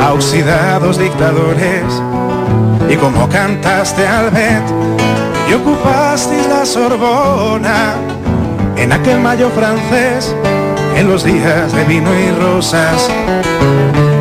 a 0.00 0.80
dictadores. 0.98 2.02
Y 2.88 2.96
como 2.96 3.28
cantaste 3.28 4.06
al 4.06 4.30
Bet 4.30 4.62
y 5.48 5.54
ocupasteis 5.54 6.46
la 6.48 6.64
Sorbona 6.64 7.94
en 8.76 8.92
aquel 8.92 9.20
mayo 9.20 9.50
francés, 9.50 10.34
en 10.96 11.08
los 11.08 11.24
días 11.24 11.72
de 11.72 11.84
vino 11.84 12.10
y 12.18 12.30
rosas. 12.40 13.08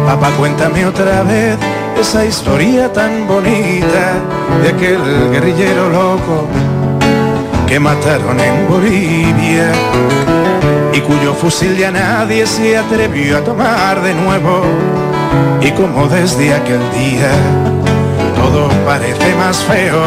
Papá, 0.06 0.30
cuéntame 0.38 0.86
otra 0.86 1.24
vez 1.24 1.58
esa 2.00 2.26
historia 2.26 2.92
tan 2.92 3.28
bonita 3.28 4.14
de 4.62 4.70
aquel 4.70 5.02
guerrillero 5.32 5.90
loco 5.90 6.48
que 7.68 7.80
mataron 7.80 8.40
en 8.40 8.68
Bolivia 8.68 9.72
y 10.94 11.00
cuyo 11.02 11.34
fusil 11.34 11.78
ya 11.78 11.92
nadie 11.92 12.46
se 12.46 12.78
atrevió 12.78 13.38
a 13.38 13.44
tomar 13.44 14.02
de 14.02 14.14
nuevo 14.14 14.64
y 15.62 15.72
como 15.72 16.08
desde 16.08 16.54
aquel 16.54 16.82
día 16.92 17.32
todo 18.36 18.70
parece 18.86 19.36
más 19.36 19.58
feo. 19.58 20.02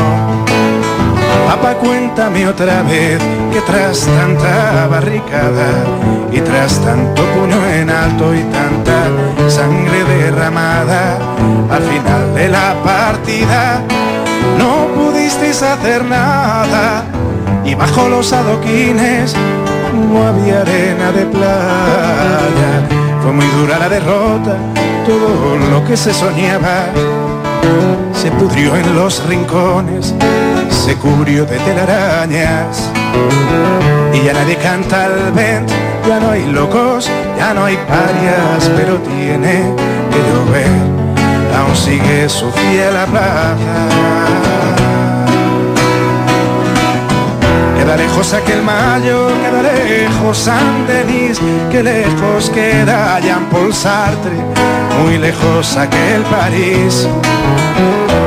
Papá, 1.47 1.75
cuéntame 1.75 2.49
otra 2.49 2.83
vez 2.83 3.21
que 3.53 3.61
tras 3.61 4.07
tanta 4.07 4.87
barricada 4.89 5.85
y 6.33 6.41
tras 6.41 6.79
tanto 6.81 7.23
puño 7.35 7.67
en 7.75 7.91
alto 7.91 8.35
y 8.35 8.43
tanta 8.45 9.51
sangre 9.51 10.05
derramada, 10.05 11.19
al 11.71 11.83
final 11.83 12.35
de 12.35 12.49
la 12.49 12.75
partida 12.83 13.83
no 14.59 14.87
pudisteis 14.95 15.63
hacer 15.63 16.05
nada 16.05 17.05
y 17.65 17.75
bajo 17.75 18.09
los 18.09 18.33
adoquines 18.33 19.35
no 20.13 20.27
había 20.27 20.63
arena 20.63 21.13
de 21.13 21.27
playa. 21.27 23.12
Fue 23.23 23.33
muy 23.33 23.47
dura 23.47 23.79
la 23.79 23.89
derrota, 23.89 24.57
todo 25.07 25.57
lo 25.71 25.85
que 25.87 25.97
se 25.97 26.13
soñaba 26.13 26.87
se 28.13 28.31
pudrió 28.33 28.77
en 28.77 28.95
los 28.95 29.25
rincones, 29.27 30.15
se 30.71 30.97
cubrió 30.97 31.45
de 31.45 31.59
telarañas. 31.59 32.91
Y 34.13 34.25
ya 34.25 34.33
nadie 34.33 34.57
canta 34.57 35.07
al 35.07 35.33
vent, 35.33 35.69
ya 36.09 36.21
no 36.21 36.31
hay 36.31 36.47
locos, 36.47 37.11
ya 37.39 37.55
no 37.55 37.65
hay 37.65 37.77
parias, 37.77 38.71
pero 38.77 38.99
tiene 38.99 39.75
que 40.11 40.21
llover, 40.29 40.67
aún 41.59 41.77
sigue 41.77 42.29
su 42.29 42.51
fiel 42.53 42.95
plaza. 43.11 44.22
Queda 47.93 48.05
lejos 48.05 48.33
aquel 48.33 48.63
mayo, 48.63 49.29
queda 49.43 49.63
lejos 49.63 50.39
San 50.39 50.87
Denis, 50.87 51.39
que 51.71 51.83
lejos 51.83 52.49
queda 52.49 53.21
Jean 53.21 53.45
Paul 53.51 53.75
Sartre, 53.75 54.33
muy 55.03 55.19
lejos 55.19 55.77
aquel 55.77 56.23
París. 56.23 57.07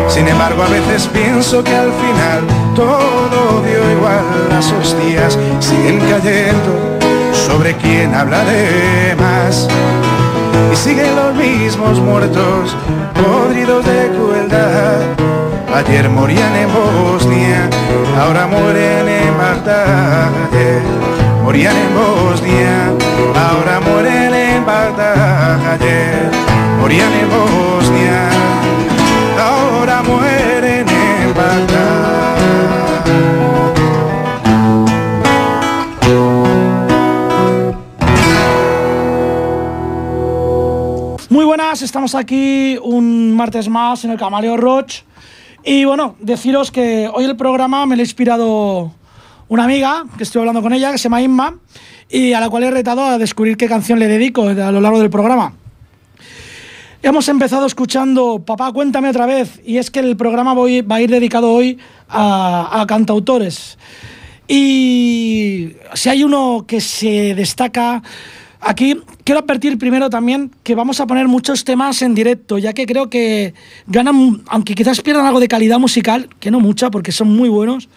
Sin 0.07 0.27
embargo, 0.27 0.61
a 0.61 0.67
veces 0.67 1.07
pienso 1.07 1.63
que 1.63 1.75
al 1.75 1.91
final 1.93 2.43
todo 2.75 3.63
dio 3.63 3.91
igual, 3.91 4.49
las 4.51 4.71
hostias 4.71 5.35
siguen 5.59 5.99
cayendo 6.11 6.99
sobre 7.33 7.75
quien 7.77 8.13
habla 8.13 8.43
de 8.43 9.15
más. 9.15 9.67
Y 10.71 10.75
siguen 10.75 11.15
los 11.15 11.33
mismos 11.33 11.99
muertos, 12.01 12.77
podridos 13.15 13.83
de 13.83 14.09
crueldad 14.09 15.44
Ayer 15.75 16.07
morían 16.09 16.55
en 16.55 16.69
Bosnia, 16.71 17.69
ahora 18.17 18.47
mueren 18.47 19.09
en 19.09 19.37
Bagdad. 19.37 20.31
Ayer 20.47 20.81
morían 21.43 21.75
en 21.75 21.93
Bosnia, 21.93 22.93
ahora 23.35 23.81
mueren 23.81 24.33
en 24.33 24.65
Bagdad. 24.65 25.73
Ayer 25.73 26.31
morían 26.79 27.11
en 27.11 27.29
Bosnia, 27.29 28.29
ahora 29.37 30.01
mueren 30.03 30.87
en 30.87 31.33
Bagdad. 31.35 32.37
Muy 41.29 41.43
buenas, 41.43 41.81
estamos 41.81 42.15
aquí 42.15 42.79
un 42.81 43.35
martes 43.35 43.67
más 43.67 44.05
en 44.05 44.11
el 44.11 44.17
Camaleo 44.17 44.55
Roach 44.55 45.01
y 45.65 45.83
bueno, 45.85 46.15
deciros 46.19 46.71
que 46.71 47.09
hoy 47.11 47.25
el 47.25 47.35
programa 47.35 47.85
me 47.85 47.95
lo 47.95 48.01
ha 48.01 48.03
inspirado 48.03 48.93
una 49.47 49.63
amiga, 49.63 50.05
que 50.17 50.23
estoy 50.23 50.39
hablando 50.39 50.61
con 50.61 50.73
ella, 50.73 50.91
que 50.91 50.97
se 50.97 51.05
llama 51.05 51.21
Inma, 51.21 51.57
y 52.09 52.33
a 52.33 52.39
la 52.39 52.49
cual 52.49 52.63
he 52.63 52.71
retado 52.71 53.03
a 53.03 53.17
descubrir 53.17 53.57
qué 53.57 53.67
canción 53.67 53.97
le 53.97 54.07
dedico 54.07 54.43
a 54.43 54.71
lo 54.71 54.79
largo 54.79 54.99
del 54.99 55.09
programa. 55.09 55.53
Hemos 57.01 57.27
empezado 57.29 57.65
escuchando 57.65 58.43
Papá, 58.45 58.71
cuéntame 58.71 59.09
otra 59.09 59.25
vez, 59.25 59.59
y 59.65 59.77
es 59.77 59.89
que 59.89 59.99
el 59.99 60.15
programa 60.15 60.53
va 60.53 60.95
a 60.95 61.01
ir 61.01 61.09
dedicado 61.09 61.51
hoy 61.51 61.79
a, 62.07 62.81
a 62.81 62.87
cantautores. 62.87 63.77
Y 64.47 65.73
si 65.95 66.09
hay 66.09 66.23
uno 66.23 66.65
que 66.67 66.79
se 66.79 67.33
destaca 67.33 68.03
Aquí 68.65 68.99
quiero 69.25 69.41
advertir 69.41 69.77
primero 69.77 70.09
también 70.09 70.51
que 70.63 70.75
vamos 70.75 71.01
a 71.01 71.07
poner 71.07 71.27
muchos 71.27 71.65
temas 71.65 72.01
en 72.03 72.15
directo, 72.15 72.57
ya 72.57 72.71
que 72.71 72.85
creo 72.85 73.09
que 73.09 73.53
ganan, 73.87 74.43
aunque 74.47 74.75
quizás 74.75 75.01
pierdan 75.01 75.25
algo 75.25 75.41
de 75.41 75.49
calidad 75.49 75.79
musical, 75.79 76.29
que 76.39 76.51
no 76.51 76.61
mucha, 76.61 76.91
porque 76.91 77.11
son 77.11 77.35
muy 77.35 77.49
buenos, 77.49 77.89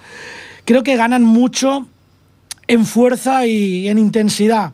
creo 0.65 0.83
que 0.83 0.97
ganan 0.97 1.22
mucho 1.22 1.87
en 2.66 2.84
fuerza 2.84 3.47
y 3.47 3.89
en 3.89 3.99
intensidad. 3.99 4.72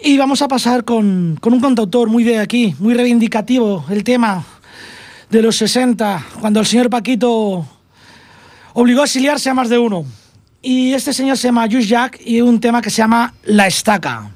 Y 0.00 0.16
vamos 0.16 0.42
a 0.42 0.48
pasar 0.48 0.84
con, 0.84 1.36
con 1.40 1.52
un 1.52 1.60
cantautor 1.60 2.08
muy 2.08 2.22
de 2.22 2.38
aquí, 2.38 2.74
muy 2.78 2.94
reivindicativo, 2.94 3.84
el 3.90 4.04
tema 4.04 4.44
de 5.28 5.42
los 5.42 5.56
60, 5.56 6.24
cuando 6.40 6.60
el 6.60 6.66
señor 6.66 6.88
Paquito 6.88 7.66
obligó 8.74 9.02
a 9.02 9.04
exiliarse 9.04 9.50
a 9.50 9.54
más 9.54 9.68
de 9.68 9.78
uno. 9.78 10.04
Y 10.62 10.92
este 10.92 11.12
señor 11.12 11.36
se 11.36 11.48
llama 11.48 11.66
Juice 11.68 11.88
Jack 11.88 12.20
y 12.24 12.40
un 12.40 12.60
tema 12.60 12.80
que 12.80 12.90
se 12.90 12.98
llama 12.98 13.34
La 13.44 13.66
Estaca. 13.66 14.30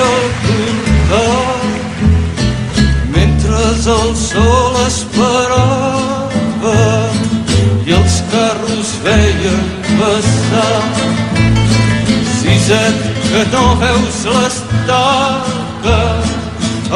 Al 0.00 0.30
portal 0.42 1.62
mentre 3.14 3.56
el 3.94 4.16
sol 4.16 4.74
esperava 4.86 6.74
i 7.86 7.92
els 7.96 8.16
carros 8.32 8.90
veien 9.04 9.64
passar. 10.00 10.82
Siset 12.40 13.00
que 13.30 13.42
no 13.54 13.64
veus 13.80 14.18
l'estaca 14.34 16.02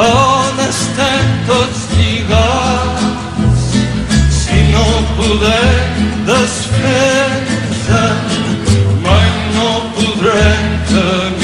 on 0.05 0.63
estem 0.69 1.25
tots 1.49 1.81
lligats 1.95 2.80
poder 5.17 5.71
desfer-te, 6.25 8.03
mai 9.03 9.29
no 9.55 9.69
podré 9.95 10.43
tenir. 10.89 11.40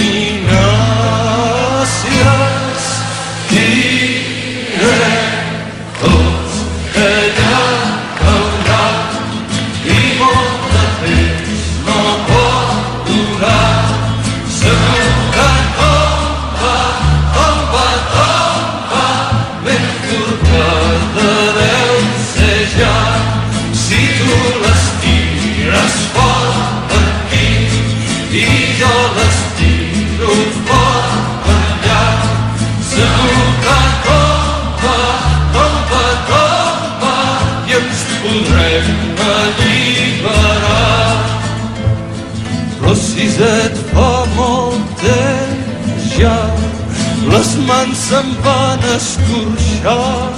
Se'm 48.08 48.30
van 48.44 48.84
escorxar 48.96 50.34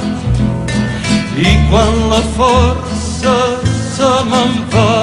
i 1.37 1.51
quan 1.69 1.93
la 2.11 2.21
força 2.37 3.35
se 3.95 4.13
me'n 4.31 4.55
va 4.73 4.93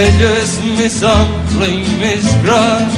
ella 0.00 0.28
és 0.38 0.52
més 0.78 0.96
ampla 1.02 1.66
i 1.66 1.80
més 1.98 2.26
gran. 2.44 2.92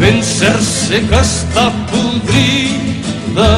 Ben 0.00 0.22
cert 0.24 0.64
sé 0.64 1.02
que 1.10 1.20
està 1.20 1.66
podrida 1.90 3.50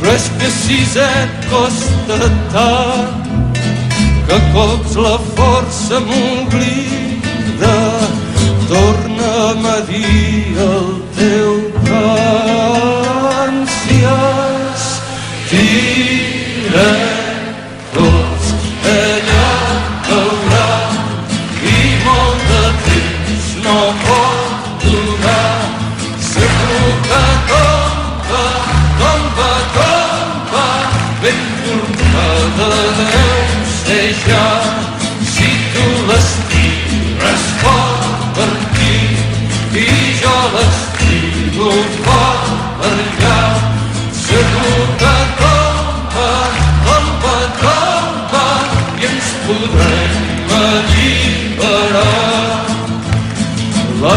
però 0.00 0.12
és 0.12 0.26
que 0.38 0.50
si 0.58 0.82
et 1.02 1.46
costa 1.50 2.28
tant 2.52 3.56
que 4.28 4.40
cops 4.52 4.98
la 5.06 5.16
força 5.38 6.02
m'oblida. 6.08 7.78
Torna'm 8.68 9.66
a 9.72 9.78
dir 9.88 10.58
el 10.68 10.90
teu 11.16 11.56
cant 11.88 12.45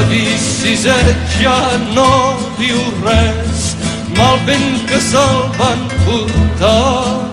la 0.10 0.16
biciset 0.16 1.16
ja 1.42 1.78
no 1.94 2.36
diu 2.58 2.80
res, 3.04 3.76
mal 4.18 4.38
vent 4.46 4.88
que 4.88 5.00
se'l 5.00 5.42
van 5.58 5.82
portar. 6.06 7.30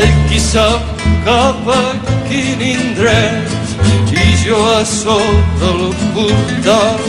Ell 0.00 0.14
qui 0.28 0.40
sap 0.40 0.82
cap 1.24 1.68
a 1.68 1.82
quin 2.28 2.60
indret 2.60 4.12
i 4.12 4.26
jo 4.44 4.58
a 4.78 4.84
sota 4.84 5.72
el 5.72 5.94
portal. 6.14 7.04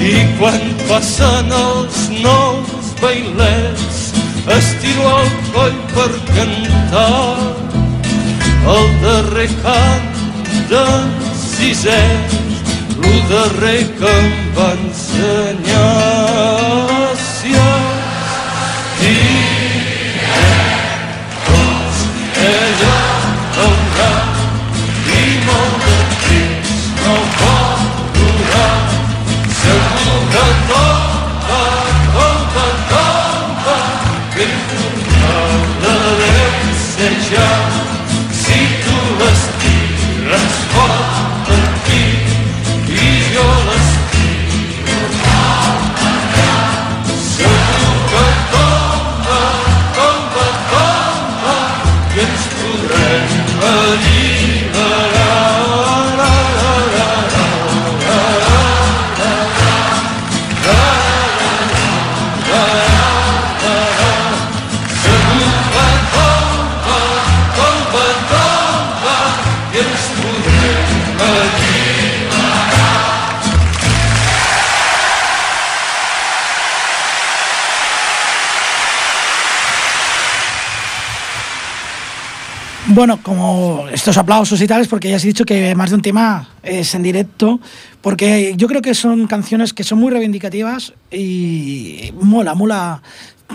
I 0.00 0.14
quan 0.38 0.60
passen 0.88 1.52
els 1.52 2.08
nous 2.24 2.92
bailets 3.00 3.98
estiro 4.56 5.08
el 5.20 5.32
coll 5.54 5.80
per 5.94 6.12
cantar 6.34 7.36
el 8.74 8.86
darrer 9.04 9.50
cant 9.62 10.22
d'en 10.72 11.10
sisè 11.44 12.49
lo 13.10 13.20
darrer 13.28 13.84
que 13.98 14.10
em 14.18 14.30
va 14.56 14.68
ensenyar 14.72 15.96
si 17.16 17.54
ella 22.50 22.98
haurà 23.62 24.12
i 25.16 25.24
molt 25.46 25.88
de 25.88 25.98
temps 26.26 26.78
no 27.00 27.16
pot 27.40 27.80
durar 28.18 28.78
segur 29.62 30.22
que 30.36 30.46
tomba, 30.70 31.62
tomba, 32.14 32.68
tomba 32.94 33.76
formada 34.70 36.14
deu 36.22 36.56
ser 36.86 37.14
ja 37.32 37.69
Bueno, 83.00 83.18
como 83.22 83.86
estos 83.90 84.18
aplausos 84.18 84.60
y 84.60 84.66
tal 84.66 84.82
es 84.82 84.86
porque 84.86 85.08
ya 85.08 85.16
has 85.16 85.22
dicho 85.22 85.46
que 85.46 85.74
más 85.74 85.88
de 85.88 85.96
un 85.96 86.02
tema 86.02 86.50
es 86.62 86.94
en 86.94 87.02
directo, 87.02 87.58
porque 88.02 88.52
yo 88.58 88.68
creo 88.68 88.82
que 88.82 88.94
son 88.94 89.26
canciones 89.26 89.72
que 89.72 89.84
son 89.84 90.00
muy 90.00 90.10
reivindicativas 90.10 90.92
y 91.10 92.12
mola, 92.20 92.54
mola 92.54 93.02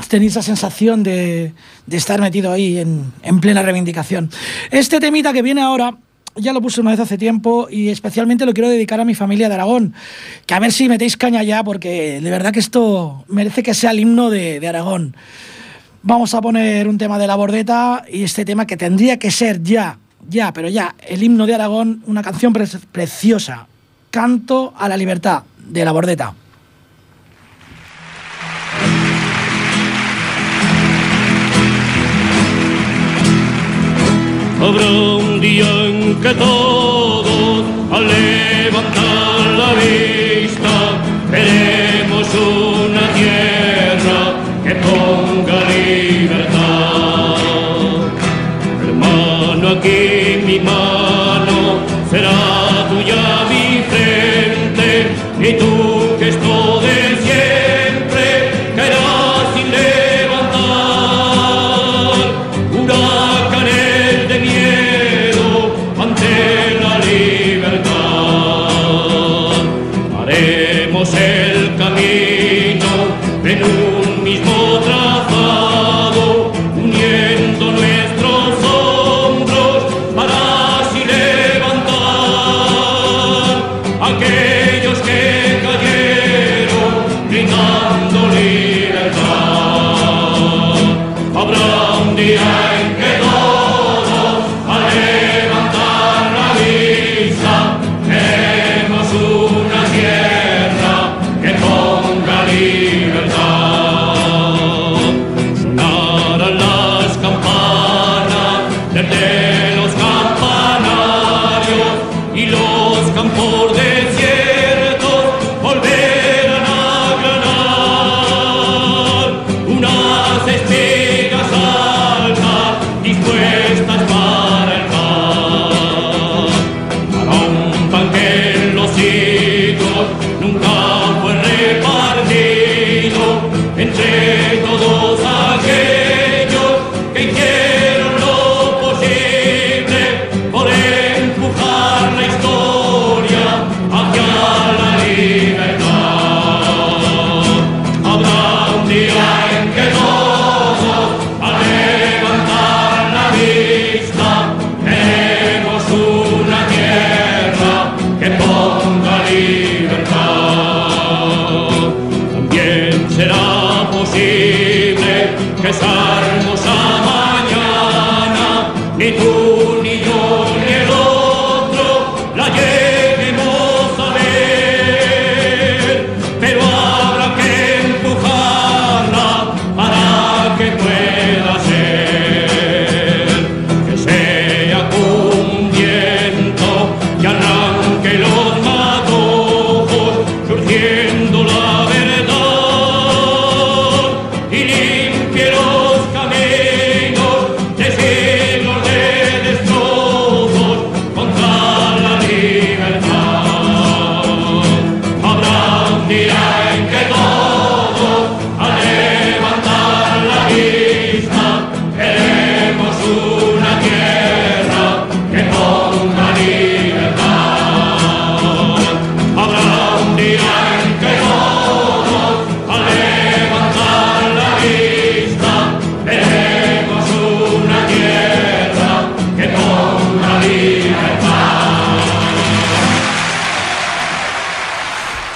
tener 0.08 0.30
esa 0.30 0.42
sensación 0.42 1.04
de, 1.04 1.54
de 1.86 1.98
estar 1.98 2.20
metido 2.20 2.52
ahí 2.52 2.80
en, 2.80 3.14
en 3.22 3.40
plena 3.40 3.62
reivindicación. 3.62 4.32
Este 4.72 5.00
temita 5.00 5.32
que 5.32 5.44
viene 5.44 5.62
ahora 5.62 5.96
ya 6.34 6.52
lo 6.52 6.60
puse 6.60 6.82
una 6.82 6.90
vez 6.90 7.00
hace 7.00 7.20
tiempo 7.20 7.68
y 7.70 7.90
especialmente 7.90 8.48
lo 8.48 8.54
quiero 8.56 8.70
dedicar 8.70 9.00
a 9.00 9.06
mi 9.06 9.14
familia 9.14 9.48
de 9.48 9.54
Aragón. 9.54 9.94
Que 10.48 10.56
a 10.56 10.60
ver 10.60 10.72
si 10.72 10.90
metéis 10.90 11.18
caña 11.18 11.44
ya, 11.44 11.64
porque 11.64 12.20
de 12.20 12.32
verdad 12.32 12.52
que 12.52 12.62
esto 12.62 13.24
merece 13.28 13.62
que 13.62 13.76
sea 13.76 13.92
el 13.92 14.00
himno 14.00 14.32
de, 14.32 14.60
de 14.60 14.68
Aragón. 14.68 15.16
Vamos 16.08 16.36
a 16.36 16.42
poner 16.42 16.88
un 16.88 17.00
tema 17.00 17.18
de 17.18 17.26
la 17.26 17.36
bordeta 17.36 18.06
y 18.08 18.22
este 18.22 18.46
tema 18.46 18.68
que 18.68 18.78
tendría 18.78 19.18
que 19.18 19.32
ser 19.32 19.64
ya, 19.64 19.98
ya, 20.30 20.54
pero 20.54 20.70
ya, 20.70 20.94
el 21.08 21.24
himno 21.24 21.48
de 21.48 21.56
Aragón, 21.56 22.04
una 22.06 22.22
canción 22.22 22.54
pre- 22.54 22.68
preciosa. 22.92 23.66
Canto 24.12 24.72
a 24.78 24.88
la 24.88 24.98
libertad 24.98 25.42
de 25.58 25.84
la 25.84 25.92
bordeta. 25.92 26.36
Habrá 34.62 34.88
un 34.90 35.40
día 35.42 35.68
en 35.86 36.22
que 36.22 36.34
todos, 36.34 37.66
al 37.92 38.08
levantar 38.08 39.46
la 39.62 39.74
vista, 39.74 41.02
veremos 41.30 42.28
una 42.34 43.14
tierra 43.14 43.35
Aquí 49.76 50.40
mi 50.46 50.58
mano 50.60 51.15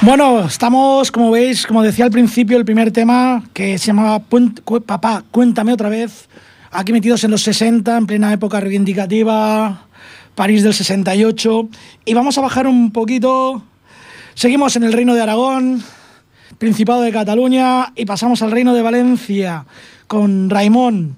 Bueno, 0.09 0.45
estamos, 0.45 1.11
como 1.11 1.29
veis, 1.29 1.67
como 1.67 1.83
decía 1.83 2.03
al 2.03 2.09
principio, 2.09 2.57
el 2.57 2.65
primer 2.65 2.89
tema 2.89 3.43
que 3.53 3.77
se 3.77 3.85
llamaba 3.85 4.19
Papá, 4.83 5.23
cuéntame 5.29 5.71
otra 5.71 5.87
vez. 5.87 6.27
Aquí 6.71 6.91
metidos 6.91 7.23
en 7.25 7.29
los 7.29 7.43
60, 7.43 7.95
en 7.95 8.07
plena 8.07 8.33
época 8.33 8.59
reivindicativa, 8.59 9.85
París 10.33 10.63
del 10.63 10.73
68. 10.73 11.69
Y 12.05 12.15
vamos 12.15 12.39
a 12.39 12.41
bajar 12.41 12.65
un 12.65 12.89
poquito. 12.89 13.61
Seguimos 14.33 14.75
en 14.75 14.83
el 14.85 14.93
Reino 14.93 15.13
de 15.13 15.21
Aragón, 15.21 15.83
Principado 16.57 17.01
de 17.01 17.11
Cataluña 17.11 17.93
y 17.95 18.05
pasamos 18.05 18.41
al 18.41 18.49
Reino 18.49 18.73
de 18.73 18.81
Valencia 18.81 19.67
con 20.07 20.49
Raimón 20.49 21.17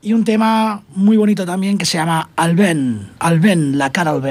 y 0.00 0.14
un 0.14 0.24
tema 0.24 0.82
muy 0.94 1.18
bonito 1.18 1.44
también 1.44 1.76
que 1.76 1.84
se 1.84 1.98
llama 1.98 2.30
Alben, 2.36 3.10
Alben, 3.18 3.76
la 3.76 3.92
cara 3.92 4.12
al 4.12 4.22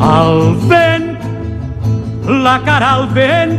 Al 0.00 0.54
vent, 0.68 1.18
la 2.44 2.60
cara 2.64 2.90
al 2.94 3.08
vent, 3.08 3.58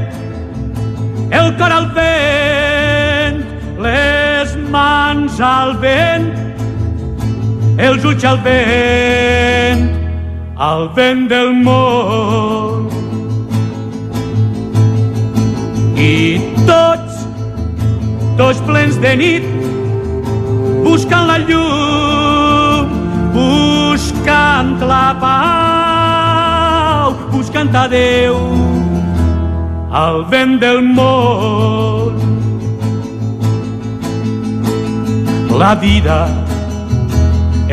el 1.32 1.50
cor 1.58 1.72
al 1.72 1.88
vent, 1.96 3.42
les 3.84 4.56
mans 4.72 5.40
al 5.44 5.76
vent, 5.82 6.30
els 7.78 8.06
ulls 8.08 8.24
al 8.24 8.40
vent, 8.46 9.84
al 10.56 10.88
vent 10.96 11.28
del 11.28 11.52
món. 11.66 12.88
I 16.00 16.40
tots, 16.70 17.26
tots 18.40 18.64
plens 18.70 18.96
de 19.04 19.12
nit, 19.20 19.52
buscant 20.88 21.28
la 21.28 21.38
llum, 21.44 22.96
buscant 23.36 24.78
la 24.88 25.04
pau, 25.20 25.79
buscant 27.50 27.74
a 27.74 27.88
Déu, 27.90 28.36
al 29.90 30.26
vent 30.30 30.60
del 30.62 30.82
món. 30.86 32.14
La 35.58 35.74
vida 35.76 36.30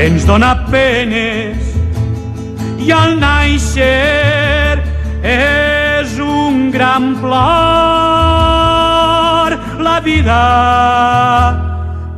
ens 0.00 0.24
dona 0.24 0.64
penes 0.72 1.58
i 2.80 2.90
al 2.90 3.18
naixer 3.20 4.80
és 5.20 6.18
un 6.24 6.70
gran 6.72 7.20
plor. 7.20 7.36
La 9.84 10.00
vida 10.00 10.40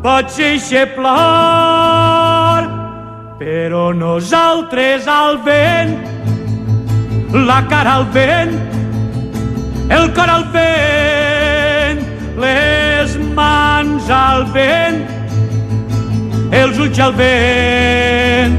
pot 0.04 0.30
ser 0.30 0.54
eixe 0.54 0.86
plor, 0.94 2.62
però 3.42 3.90
nosaltres 3.92 5.08
al 5.10 5.42
vent, 5.42 6.07
la 7.32 7.66
cara 7.68 7.94
al 7.94 8.06
vent, 8.12 8.54
el 9.90 10.12
cor 10.14 10.30
al 10.30 10.44
vent, 10.52 12.00
les 12.40 13.16
mans 13.36 14.08
al 14.10 14.46
vent, 14.52 15.02
els 16.52 16.78
ulls 16.78 16.98
al 16.98 17.14
vent, 17.18 18.56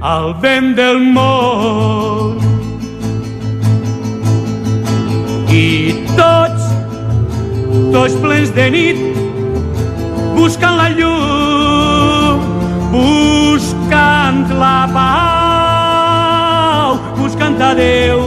al 0.00 0.32
vent 0.40 0.74
del 0.78 1.00
món. 1.16 2.38
I 5.52 5.92
tots, 6.16 6.68
tots 7.92 8.20
plens 8.22 8.54
de 8.56 8.70
nit, 8.72 9.02
buscant 10.36 10.78
la 10.80 10.88
llum, 10.96 12.46
buscant 12.92 14.46
la 14.56 14.78
pau, 14.94 15.37
buscant 17.38 17.62
a 17.62 17.74
Déu, 17.74 18.18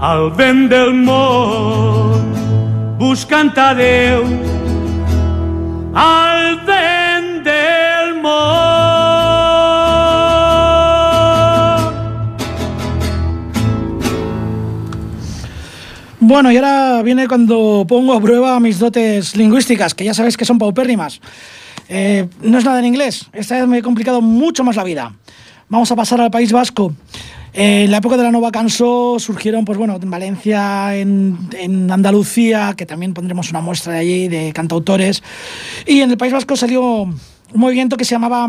al 0.00 0.30
vent 0.32 0.70
del 0.70 0.94
món, 0.96 2.32
buscant 2.96 3.52
a 3.60 3.74
Déu, 3.76 4.24
al 5.92 6.56
vent 6.64 7.44
del 7.44 8.14
món. 8.22 8.40
Bueno, 16.20 16.50
y 16.50 16.56
ahora 16.56 17.02
viene 17.02 17.28
cuando 17.28 17.84
pongo 17.86 18.14
a 18.14 18.20
prueba 18.22 18.58
mis 18.58 18.78
dotes 18.78 19.36
lingüísticas, 19.36 19.94
que 19.94 20.04
ya 20.04 20.14
sabéis 20.14 20.38
que 20.38 20.46
son 20.46 20.56
paupérrimas. 20.58 21.20
Eh, 21.90 22.26
no 22.40 22.56
es 22.56 22.64
nada 22.64 22.78
en 22.78 22.86
inglés, 22.86 23.28
esta 23.34 23.56
vez 23.56 23.66
me 23.66 23.76
he 23.78 23.82
complicado 23.82 24.22
mucho 24.22 24.64
más 24.64 24.76
la 24.76 24.84
vida. 24.84 25.12
Vamos 25.68 25.92
a 25.92 25.96
pasar 25.96 26.20
al 26.20 26.30
País 26.32 26.50
Vasco. 26.50 26.94
Eh, 27.52 27.84
en 27.84 27.90
la 27.90 27.96
época 27.98 28.16
de 28.16 28.22
la 28.22 28.30
Nova 28.30 28.52
Cansó 28.52 29.18
surgieron, 29.18 29.64
pues 29.64 29.76
bueno, 29.78 29.98
en 30.00 30.10
Valencia, 30.10 30.96
en, 30.96 31.36
en 31.58 31.90
Andalucía, 31.90 32.74
que 32.76 32.86
también 32.86 33.12
pondremos 33.14 33.50
una 33.50 33.60
muestra 33.60 33.92
de 33.94 33.98
allí, 33.98 34.28
de 34.28 34.52
cantautores. 34.52 35.22
Y 35.86 36.00
en 36.00 36.10
el 36.10 36.16
País 36.16 36.32
Vasco 36.32 36.56
salió 36.56 36.82
un 37.02 37.16
movimiento 37.54 37.96
que 37.96 38.04
se 38.04 38.12
llamaba 38.14 38.48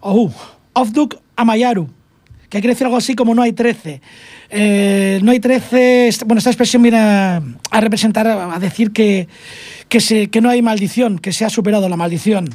oh, 0.00 0.30
Ofduk 0.74 1.16
Amayaru, 1.36 1.88
que 2.48 2.60
quiere 2.60 2.74
decir 2.74 2.86
algo 2.86 2.98
así 2.98 3.14
como 3.14 3.34
no 3.34 3.42
hay 3.42 3.52
13. 3.52 4.00
Eh, 4.50 5.20
no 5.22 5.30
hay 5.32 5.40
13, 5.40 6.08
est- 6.08 6.24
bueno, 6.24 6.38
esta 6.38 6.50
expresión 6.50 6.82
viene 6.82 6.98
a, 6.98 7.42
a 7.70 7.80
representar, 7.80 8.26
a 8.26 8.58
decir 8.58 8.92
que, 8.92 9.28
que, 9.88 10.00
se, 10.00 10.28
que 10.28 10.42
no 10.42 10.50
hay 10.50 10.60
maldición, 10.60 11.18
que 11.18 11.32
se 11.32 11.46
ha 11.46 11.50
superado 11.50 11.88
la 11.88 11.96
maldición. 11.96 12.50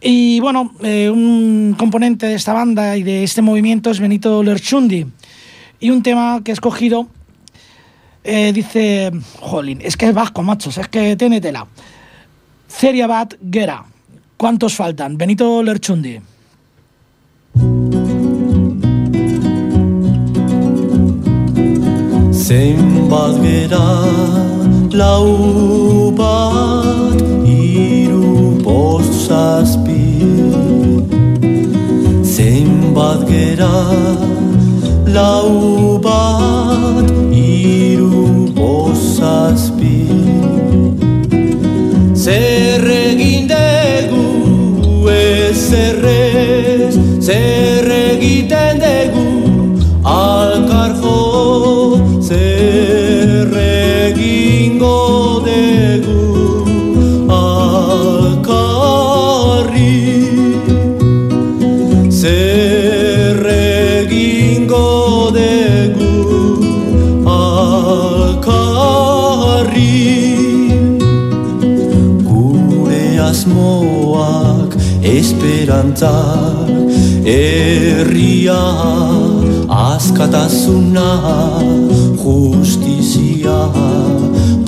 Y 0.00 0.40
bueno, 0.40 0.72
eh, 0.82 1.10
un 1.10 1.74
componente 1.78 2.26
de 2.26 2.34
esta 2.34 2.52
banda 2.52 2.96
y 2.96 3.02
de 3.02 3.24
este 3.24 3.42
movimiento 3.42 3.90
es 3.90 4.00
Benito 4.00 4.42
Lerchundi. 4.42 5.06
Y 5.80 5.90
un 5.90 6.02
tema 6.02 6.40
que 6.44 6.52
he 6.52 6.54
escogido 6.54 7.08
eh, 8.24 8.52
dice, 8.52 9.12
jolín, 9.40 9.80
es 9.82 9.96
que 9.96 10.08
es 10.08 10.14
vasco, 10.14 10.42
machos, 10.42 10.78
es 10.78 10.88
que 10.88 11.16
tiene 11.16 11.40
tela. 11.40 11.66
Bat 13.08 13.34
Guerra. 13.40 13.84
¿Cuántos 14.36 14.74
faltan? 14.74 15.16
Benito 15.16 15.62
Lerchundi. 15.62 16.20
Lau 35.16 35.98
bat 36.06 37.10
iru 37.32 38.48
bost 38.56 39.18
zazpi 39.18 40.02
Zer 42.24 42.86
egin 42.90 43.48
dugu 44.10 45.08
ez 45.10 45.72
errez 45.72 46.94
Zer 47.26 47.90
egiten 48.00 48.65
asmoak 75.16 75.22
esperantzak 75.22 76.68
herria 77.24 78.62
askatasuna 79.68 81.08
justizia 82.22 83.58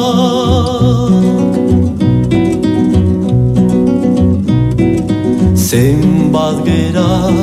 Zenbat 5.67 6.57
gera 6.65 7.36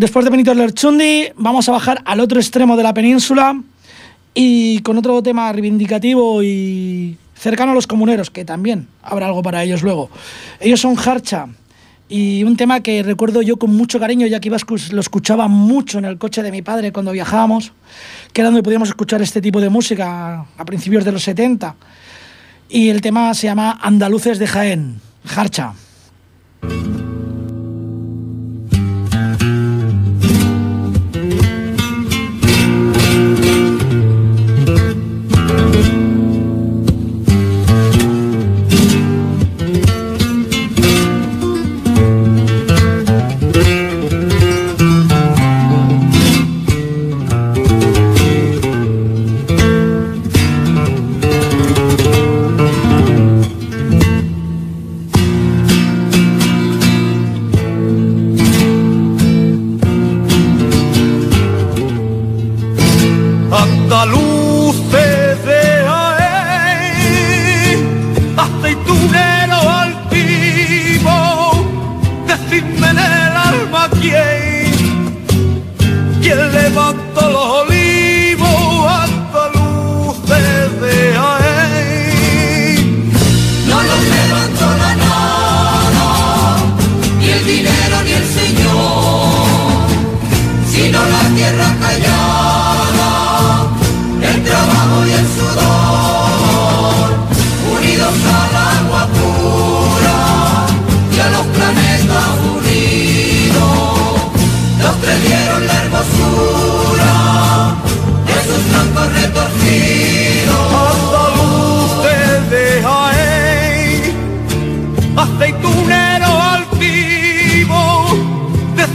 después 0.00 0.24
de 0.24 0.30
Benito 0.30 0.54
Lerchundi, 0.54 1.28
vamos 1.36 1.68
a 1.68 1.72
bajar 1.72 2.00
al 2.06 2.20
otro 2.20 2.40
extremo 2.40 2.74
de 2.74 2.82
la 2.82 2.94
península 2.94 3.60
y 4.32 4.80
con 4.80 4.96
otro 4.96 5.22
tema 5.22 5.52
reivindicativo 5.52 6.42
y 6.42 7.18
cercano 7.34 7.72
a 7.72 7.74
los 7.74 7.86
comuneros, 7.86 8.30
que 8.30 8.46
también 8.46 8.88
habrá 9.02 9.26
algo 9.26 9.42
para 9.42 9.62
ellos 9.62 9.82
luego. 9.82 10.08
Ellos 10.58 10.80
son 10.80 10.96
Harcha 10.98 11.48
y 12.08 12.44
un 12.44 12.56
tema 12.56 12.80
que 12.80 13.02
recuerdo 13.02 13.42
yo 13.42 13.58
con 13.58 13.76
mucho 13.76 14.00
cariño, 14.00 14.26
ya 14.26 14.40
que 14.40 14.48
iba 14.48 14.56
lo 14.90 15.00
escuchaba 15.00 15.48
mucho 15.48 15.98
en 15.98 16.06
el 16.06 16.16
coche 16.16 16.42
de 16.42 16.50
mi 16.50 16.62
padre 16.62 16.92
cuando 16.92 17.12
viajábamos, 17.12 17.72
que 18.32 18.40
era 18.40 18.48
donde 18.48 18.62
podíamos 18.62 18.88
escuchar 18.88 19.20
este 19.20 19.42
tipo 19.42 19.60
de 19.60 19.68
música 19.68 20.46
a 20.56 20.64
principios 20.64 21.04
de 21.04 21.12
los 21.12 21.22
70. 21.24 21.76
Y 22.70 22.88
el 22.88 23.02
tema 23.02 23.34
se 23.34 23.48
llama 23.48 23.78
Andaluces 23.82 24.38
de 24.38 24.46
Jaén, 24.46 24.98
Harcha. 25.36 25.74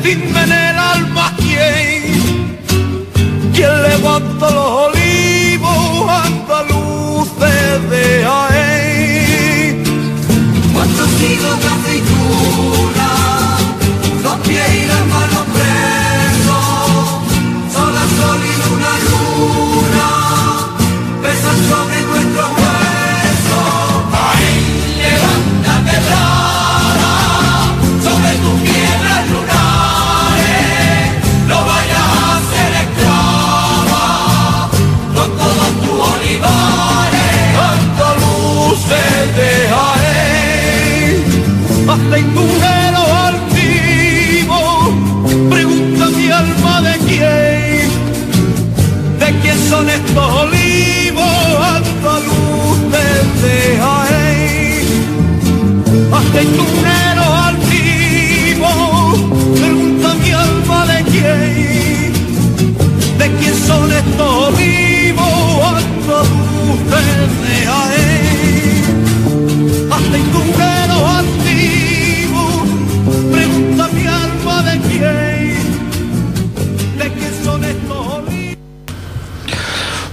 Decidme 0.05 0.43
en 0.43 0.51
el 0.51 0.77
alma 0.77 1.33
quién, 1.37 2.57
quién 3.53 3.83
levanta 3.83 4.51
los 4.51 4.74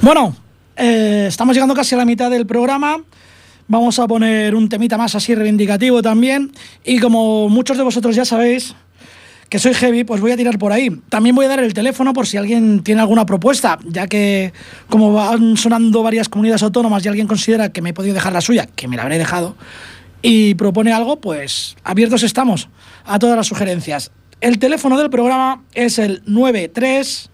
Bueno, 0.02 0.34
eh, 0.76 1.26
estamos 1.28 1.54
llegando 1.54 1.76
casi 1.76 1.94
a 1.94 1.98
la 1.98 2.04
mitad 2.04 2.28
del 2.28 2.44
programa. 2.44 3.04
Vamos 3.68 4.00
a 4.00 4.08
poner 4.08 4.56
un 4.56 4.68
temita 4.68 4.98
más 4.98 5.14
así 5.14 5.32
reivindicativo 5.32 6.02
también. 6.02 6.50
Y 6.84 6.98
como 6.98 7.48
muchos 7.48 7.76
de 7.76 7.84
vosotros 7.84 8.16
ya 8.16 8.24
sabéis 8.24 8.74
que 9.48 9.60
soy 9.60 9.74
heavy, 9.74 10.02
pues 10.02 10.20
voy 10.20 10.32
a 10.32 10.36
tirar 10.36 10.58
por 10.58 10.72
ahí. 10.72 10.90
También 11.08 11.36
voy 11.36 11.44
a 11.44 11.50
dar 11.50 11.60
el 11.60 11.72
teléfono 11.72 12.12
por 12.14 12.26
si 12.26 12.36
alguien 12.36 12.82
tiene 12.82 13.00
alguna 13.00 13.26
propuesta, 13.26 13.78
ya 13.86 14.08
que 14.08 14.52
como 14.88 15.12
van 15.12 15.56
sonando 15.56 16.02
varias 16.02 16.28
comunidades 16.28 16.64
autónomas 16.64 17.04
y 17.04 17.08
alguien 17.08 17.28
considera 17.28 17.70
que 17.70 17.80
me 17.80 17.90
he 17.90 17.94
podido 17.94 18.14
dejar 18.14 18.32
la 18.32 18.40
suya, 18.40 18.66
que 18.74 18.88
me 18.88 18.96
la 18.96 19.02
habré 19.02 19.18
dejado, 19.18 19.54
y 20.20 20.56
propone 20.56 20.92
algo, 20.92 21.20
pues 21.20 21.76
abiertos 21.84 22.24
estamos 22.24 22.68
a 23.04 23.20
todas 23.20 23.36
las 23.36 23.46
sugerencias. 23.46 24.10
El 24.40 24.58
teléfono 24.58 24.98
del 24.98 25.10
programa 25.10 25.62
es 25.74 26.00
el 26.00 26.24
93 26.26 27.30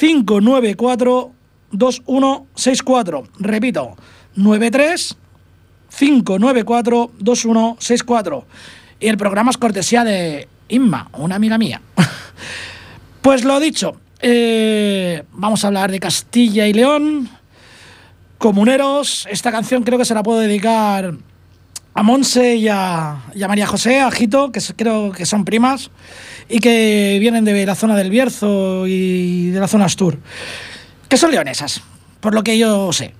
594 0.00 1.35
2164. 1.72 3.24
Repito, 3.38 3.96
93 4.34 5.16
594 5.98 7.10
2164. 7.18 8.44
Y 9.00 9.08
el 9.08 9.16
programa 9.16 9.50
es 9.50 9.56
cortesía 9.56 10.04
de 10.04 10.48
Inma, 10.68 11.08
una 11.14 11.36
amiga 11.36 11.58
mía. 11.58 11.80
pues 13.22 13.44
lo 13.44 13.60
dicho, 13.60 13.96
eh, 14.20 15.22
vamos 15.32 15.64
a 15.64 15.68
hablar 15.68 15.90
de 15.90 16.00
Castilla 16.00 16.66
y 16.66 16.72
León, 16.72 17.28
comuneros. 18.38 19.26
Esta 19.30 19.52
canción 19.52 19.82
creo 19.82 19.98
que 19.98 20.04
se 20.04 20.14
la 20.14 20.22
puedo 20.22 20.40
dedicar 20.40 21.14
a 21.94 22.02
Monse 22.02 22.56
y 22.56 22.68
a, 22.68 23.12
a 23.12 23.48
María 23.48 23.66
José, 23.66 24.00
a 24.00 24.10
Jito, 24.10 24.52
que 24.52 24.60
creo 24.76 25.12
que 25.12 25.24
son 25.24 25.44
primas 25.44 25.90
y 26.48 26.60
que 26.60 27.16
vienen 27.20 27.44
de 27.44 27.66
la 27.66 27.74
zona 27.74 27.96
del 27.96 28.10
Bierzo 28.10 28.86
y 28.86 29.50
de 29.50 29.60
la 29.60 29.68
zona 29.68 29.86
Astur, 29.86 30.18
que 31.08 31.16
son 31.16 31.30
leonesas, 31.30 31.82
por 32.20 32.34
lo 32.34 32.42
que 32.42 32.58
yo 32.58 32.92
sé. 32.92 33.14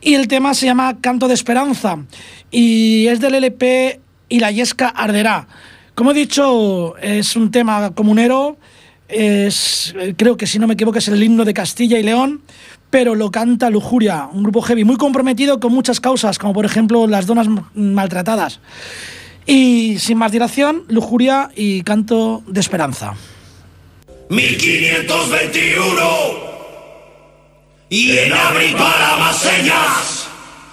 Y 0.00 0.14
el 0.14 0.28
tema 0.28 0.54
se 0.54 0.66
llama 0.66 0.98
Canto 1.00 1.28
de 1.28 1.34
Esperanza 1.34 1.98
y 2.50 3.06
es 3.08 3.20
del 3.20 3.34
LP 3.34 4.00
Y 4.28 4.40
la 4.40 4.50
Yesca 4.50 4.88
Arderá. 4.88 5.46
Como 5.94 6.10
he 6.10 6.14
dicho, 6.14 6.96
es 6.98 7.36
un 7.36 7.50
tema 7.50 7.94
comunero, 7.94 8.58
es, 9.08 9.94
creo 10.16 10.36
que 10.36 10.46
si 10.46 10.58
no 10.58 10.66
me 10.66 10.74
equivoco 10.74 10.98
es 10.98 11.08
el 11.08 11.22
himno 11.22 11.44
de 11.44 11.54
Castilla 11.54 11.98
y 11.98 12.02
León, 12.02 12.42
pero 12.90 13.14
lo 13.14 13.30
canta 13.30 13.70
Lujuria, 13.70 14.28
un 14.32 14.42
grupo 14.42 14.60
heavy 14.62 14.84
muy 14.84 14.96
comprometido 14.96 15.58
con 15.58 15.72
muchas 15.72 16.00
causas, 16.00 16.38
como 16.38 16.52
por 16.52 16.66
ejemplo 16.66 17.06
las 17.06 17.26
donas 17.26 17.48
maltratadas. 17.74 18.60
Y 19.46 19.98
sin 19.98 20.18
más 20.18 20.32
dilación, 20.32 20.84
Lujuria 20.88 21.50
y 21.54 21.82
Canto 21.82 22.42
de 22.46 22.60
Esperanza. 22.60 23.14
1521 24.28 26.55
y 27.88 28.18
en 28.18 28.32
abril 28.32 28.74
para 28.74 29.16
más 29.16 29.36
señas 29.38 30.26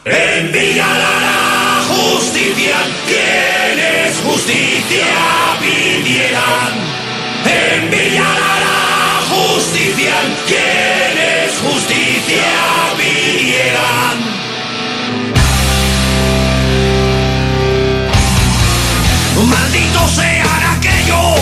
en 0.06 0.52
Villa 0.52 0.88
Lara 0.88 1.84
justicia 1.88 2.76
quienes 3.06 4.18
justicia 4.18 5.06
pidieran 5.60 6.74
En 7.46 7.92
Villa 7.92 8.24
Lara 8.24 8.84
justician 9.30 10.36
quienes 10.48 11.52
justicia 11.62 12.52
pidieran. 12.98 14.18
Malditos 19.46 20.12
sean 20.12 20.64
aquellos 20.78 21.40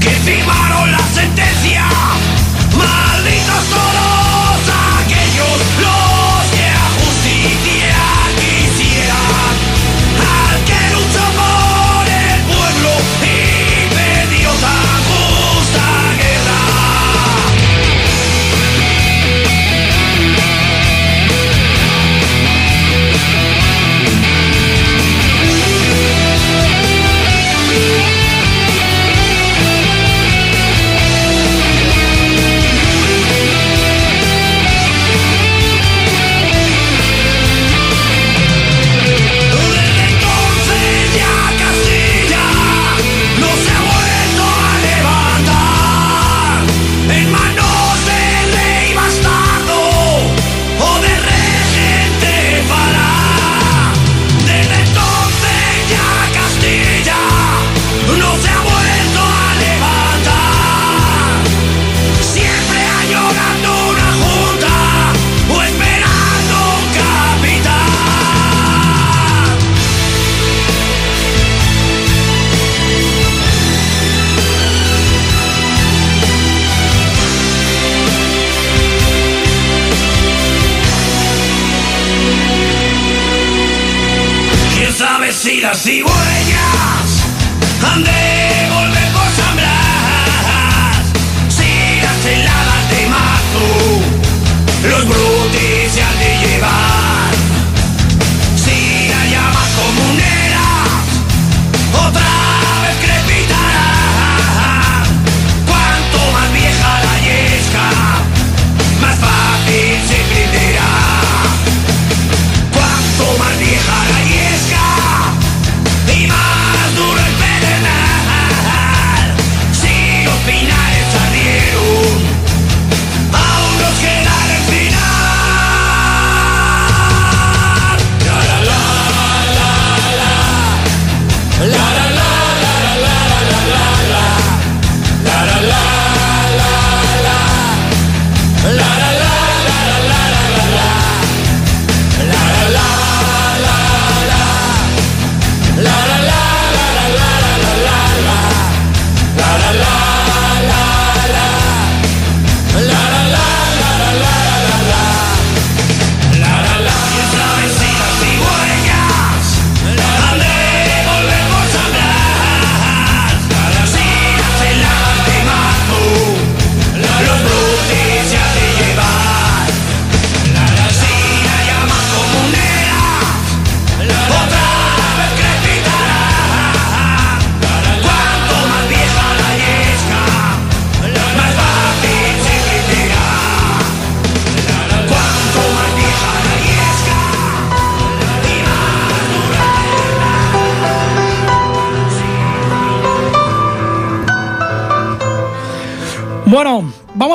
que 0.00 0.10
firmaron 0.10 0.92
la 0.92 1.02
sentencia. 1.14 2.17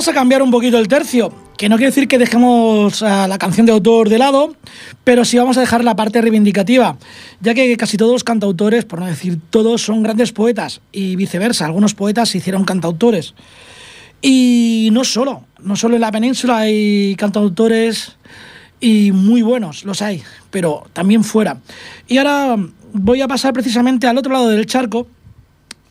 Vamos 0.04 0.18
a 0.18 0.20
cambiar 0.20 0.42
un 0.42 0.52
poquito 0.52 0.78
el 0.80 0.90
tercio, 0.90 1.32
que 1.58 1.70
no 1.70 1.78
quiere 1.78 1.92
decir 1.92 2.10
que 2.10 2.18
dejemos 2.18 3.02
a 3.04 3.26
la 3.26 3.38
canción 3.38 3.66
de 3.66 3.72
autor 3.72 4.10
de 4.10 4.18
lado, 4.18 4.54
pero 5.06 5.24
sí 5.24 5.38
vamos 5.38 5.56
a 5.56 5.62
dejar 5.62 5.82
la 5.86 5.96
parte 5.96 6.20
reivindicativa, 6.20 6.98
ya 7.40 7.54
que 7.54 7.78
casi 7.78 7.96
todos 7.96 8.12
los 8.12 8.26
cantautores, 8.26 8.84
por 8.84 9.00
no 9.00 9.06
decir 9.06 9.40
todos, 9.50 9.82
son 9.82 10.04
grandes 10.04 10.34
poetas 10.34 10.82
y 10.92 11.16
viceversa, 11.16 11.66
algunos 11.66 11.94
poetas 11.94 12.28
se 12.28 12.40
hicieron 12.40 12.66
cantautores. 12.66 13.34
Y 14.22 14.90
no 14.92 15.06
solo, 15.06 15.46
no 15.62 15.78
solo 15.78 15.96
en 15.96 16.02
la 16.02 16.12
península 16.12 16.58
hay 16.58 17.16
cantautores 17.16 18.18
y 18.82 19.14
muy 19.14 19.42
buenos, 19.42 19.86
los 19.86 20.02
hay, 20.02 20.22
pero 20.52 20.84
también 20.92 21.24
fuera. 21.24 21.62
Y 22.10 22.18
ahora 22.18 22.58
voy 22.92 23.22
a 23.22 23.30
pasar 23.30 23.54
precisamente 23.54 24.06
al 24.06 24.18
otro 24.18 24.34
lado 24.34 24.50
del 24.50 24.66
charco, 24.66 25.08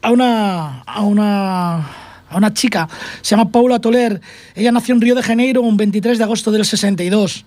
a 0.03 0.11
una, 0.11 0.83
a 0.83 1.01
una, 1.01 2.02
a 2.33 2.37
una 2.37 2.53
chica, 2.53 2.89
se 3.21 3.37
llama 3.37 3.51
Paula 3.51 3.81
Toler. 3.81 4.21
Ella 4.55 4.73
nació 4.73 4.95
en 4.95 5.01
Río 5.01 5.15
de 5.15 5.23
Janeiro 5.23 5.63
un 5.63 5.77
23 5.77 6.19
de 6.19 6.25
agosto 6.25 6.51
del 6.51 6.65
62. 6.65 7.45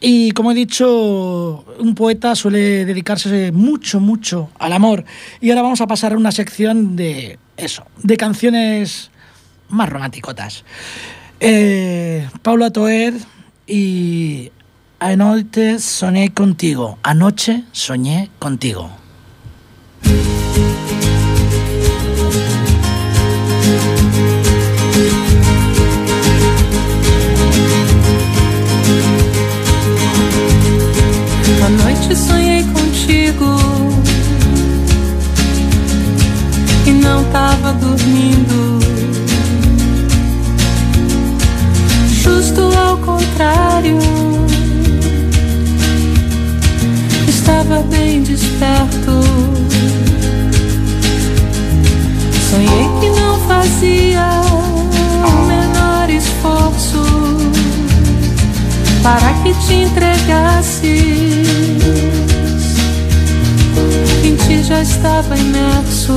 Y 0.00 0.30
como 0.30 0.52
he 0.52 0.54
dicho, 0.54 1.64
un 1.78 1.94
poeta 1.94 2.36
suele 2.36 2.84
dedicarse 2.84 3.50
mucho, 3.50 3.98
mucho 3.98 4.50
al 4.58 4.72
amor. 4.72 5.04
Y 5.40 5.50
ahora 5.50 5.62
vamos 5.62 5.80
a 5.80 5.86
pasar 5.86 6.12
a 6.12 6.16
una 6.16 6.30
sección 6.30 6.94
de 6.94 7.38
eso, 7.56 7.84
de 8.02 8.16
canciones 8.16 9.10
más 9.68 9.88
romanticotas. 9.88 10.64
Eh, 11.40 12.28
Paula 12.42 12.70
Toer 12.70 13.14
y 13.66 14.50
Anoche 15.00 15.78
soñé 15.78 16.32
contigo. 16.34 16.98
Anoche 17.02 17.64
soñé 17.70 18.30
contigo. 18.40 18.90
À 31.68 31.70
noite 31.70 32.16
sonhei 32.16 32.64
contigo 32.64 33.44
e 36.86 36.90
não 36.92 37.22
tava 37.24 37.74
dormindo. 37.74 38.78
Justo 42.22 42.62
ao 42.74 42.96
contrário, 42.96 43.98
estava 47.28 47.82
bem 47.82 48.22
desperto. 48.22 49.20
Sonhei 52.48 52.88
que 52.98 53.08
fazia 53.46 54.40
o 55.26 55.46
menor 55.46 56.08
esforço 56.08 56.97
para 59.02 59.32
que 59.42 59.54
te 59.66 59.74
entregasses. 59.74 60.82
Em 64.24 64.36
ti 64.36 64.62
já 64.62 64.82
estava 64.82 65.36
imerso. 65.36 66.16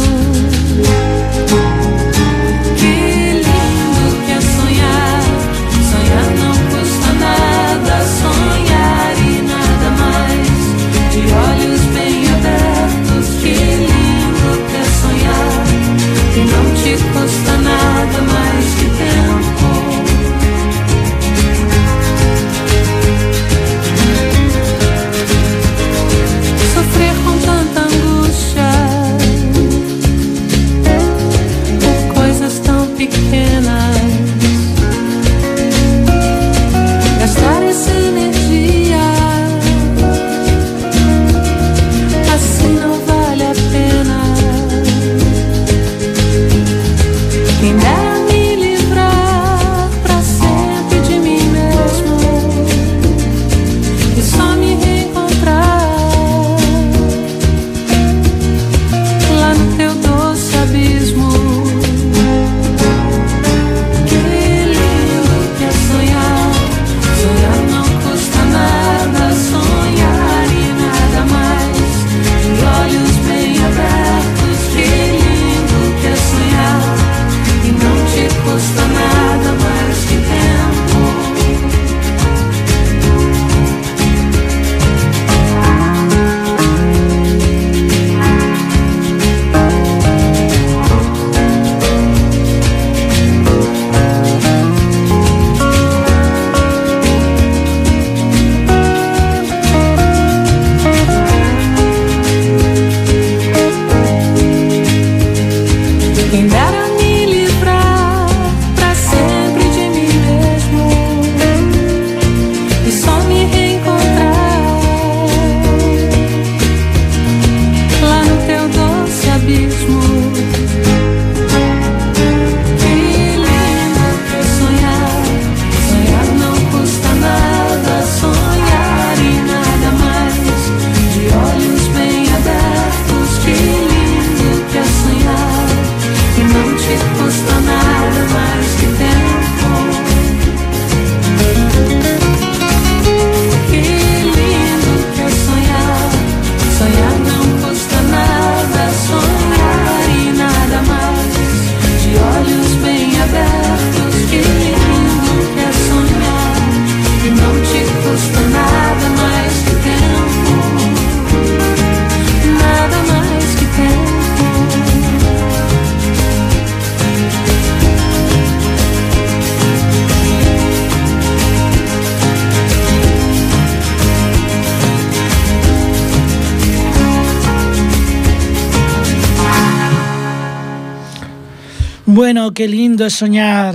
Lindo 183.02 183.08
es 183.08 183.14
soñar 183.16 183.74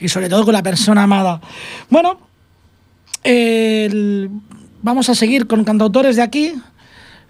y 0.00 0.08
sobre 0.08 0.28
todo 0.28 0.44
con 0.44 0.52
la 0.52 0.62
persona 0.62 1.04
amada. 1.04 1.40
Bueno, 1.90 2.18
el- 3.22 4.28
vamos 4.82 5.08
a 5.08 5.14
seguir 5.14 5.46
con 5.46 5.62
cantautores 5.64 6.16
de 6.16 6.22
aquí 6.22 6.54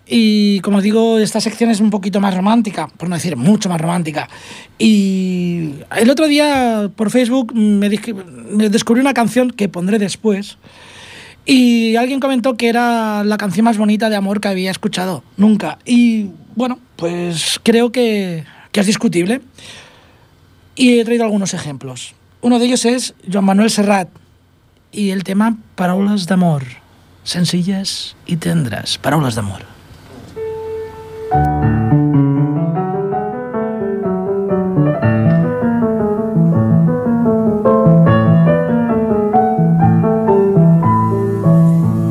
y 0.07 0.61
como 0.61 0.81
digo, 0.81 1.19
esta 1.19 1.41
sección 1.41 1.71
es 1.71 1.81
un 1.81 1.91
poquito 1.91 2.19
más 2.21 2.35
romántica, 2.35 2.89
por 2.97 3.09
no 3.11 3.15
decir 3.17 3.37
mucho 3.37 3.69
más 3.69 3.79
romántica. 3.81 4.29
Y 4.79 5.75
el 5.97 6.09
otro 6.11 6.29
día 6.29 6.91
por 6.97 7.11
Facebook 7.11 7.55
me, 7.55 7.91
me 8.51 8.69
descubrí 8.71 9.01
una 9.03 9.15
canción 9.15 9.51
que 9.51 9.69
pondré 9.69 9.99
después 9.99 10.57
y 11.47 11.97
alguien 11.97 12.21
comentó 12.21 12.57
que 12.57 12.69
era 12.71 13.23
la 13.23 13.37
canción 13.37 13.65
más 13.65 13.77
bonita 13.77 14.09
de 14.09 14.17
amor 14.17 14.41
que 14.41 14.49
había 14.49 14.71
escuchado 14.71 15.23
nunca. 15.37 15.79
Y 15.85 16.29
bueno, 16.57 16.79
pues 16.97 17.61
creo 17.63 17.93
que, 17.93 18.45
que 18.73 18.81
es 18.81 18.87
discutible. 18.87 19.43
Y 20.77 20.99
he 20.99 21.05
traído 21.05 21.25
algunos 21.25 21.55
ejemplos. 21.55 22.15
Uno 22.41 22.59
de 22.59 22.67
ellos 22.67 22.85
es 22.85 23.15
Joan 23.31 23.45
Manuel 23.45 23.71
Serrat 23.71 24.09
y 24.93 25.11
el 25.11 25.25
tema 25.25 25.57
Paraules 25.77 26.27
d'amor. 26.27 26.65
Sencillas 27.23 28.17
y 28.27 28.37
tendras. 28.37 28.99
Paraules 28.99 29.35
d'amor. 29.35 29.63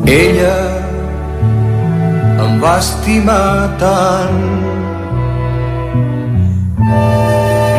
Ella 0.07 0.57
em 2.41 2.59
va 2.63 2.77
estimar 2.79 3.77
tant 3.77 4.62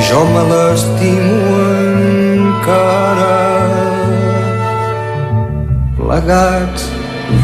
jo 0.08 0.20
me 0.32 0.42
l'estimo 0.50 1.36
encara. 2.34 3.36
Plegats 5.98 6.82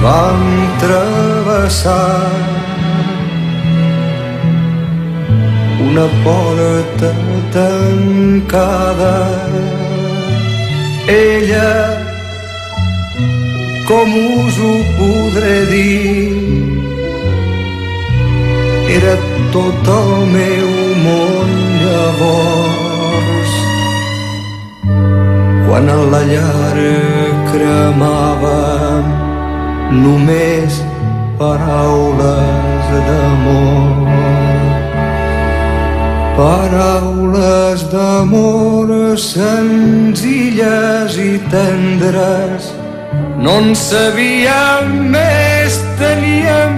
vam 0.03 0.43
travessar 0.83 2.31
una 5.87 6.07
porta 6.25 7.13
tancada. 7.57 9.17
Ella 11.09 11.73
com 13.89 14.09
us 14.45 14.59
ho 14.67 14.75
podré 14.99 15.57
dir 15.73 16.51
era 18.97 19.17
tot 19.53 19.89
el 19.97 20.11
meu 20.37 20.80
món 21.05 21.51
llavors. 21.83 23.53
Quan 25.67 25.89
a 25.89 25.99
la 26.13 26.23
llar 26.31 26.79
cremava 27.51 28.61
només 30.05 30.81
paraules 31.41 32.91
d'amor. 33.09 34.11
Paraules 36.41 37.87
d'amor 37.93 38.89
senzilles 39.21 41.13
i 41.17 41.33
tendres. 41.53 42.73
No 43.41 43.59
en 43.63 43.75
sabíem 43.75 45.11
més, 45.17 45.81
teníem 46.01 46.73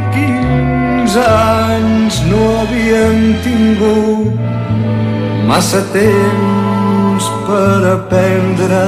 15 1.12 1.29
anys, 1.29 2.25
no 2.25 2.40
havíem 2.61 3.37
tingut 3.44 4.33
massa 5.44 5.83
temps 5.92 7.25
per 7.44 7.85
aprendre. 7.92 8.87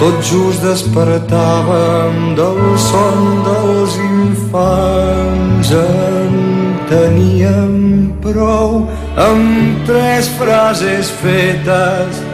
Tot 0.00 0.18
just 0.26 0.58
despertàvem 0.66 2.34
del 2.34 2.58
son 2.82 3.22
dels 3.46 3.94
infants. 4.02 5.70
En 5.70 6.34
teníem 6.90 8.10
prou 8.18 8.90
amb 9.14 9.86
tres 9.86 10.26
frases 10.40 11.12
fetes 11.22 12.24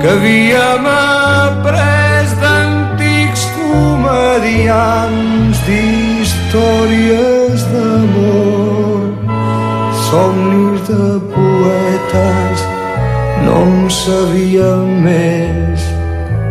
que 0.00 0.08
havíem 0.14 0.88
après 0.88 2.32
d'antics 2.40 3.44
comedians 3.58 5.56
d'històries 5.68 7.37
d'amor, 7.72 9.02
somnis 10.08 10.80
de 10.88 11.06
poetes, 11.32 12.64
no 13.44 13.56
en 13.66 13.90
sabíem 13.90 14.88
més, 15.04 15.86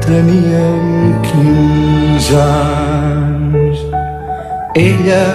teníem 0.05 1.15
15 1.29 2.37
anys. 2.43 3.83
Ella, 4.75 5.25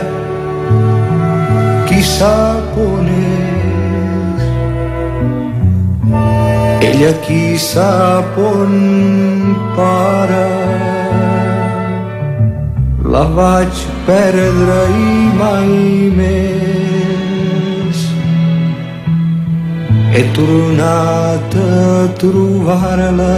qui 1.89 2.01
sap 2.07 2.79
on 2.87 3.13
és, 3.19 4.49
ella 6.93 7.13
qui 7.27 7.45
sap 7.59 8.39
on 8.39 8.81
para. 9.77 10.92
La 13.12 13.25
vaig 13.37 13.81
perdre 14.07 14.77
i 14.96 15.09
mai 15.37 15.72
més. 16.16 17.98
He 20.14 20.22
tornat 20.37 21.56
a 21.63 22.06
trobar-la, 22.23 23.37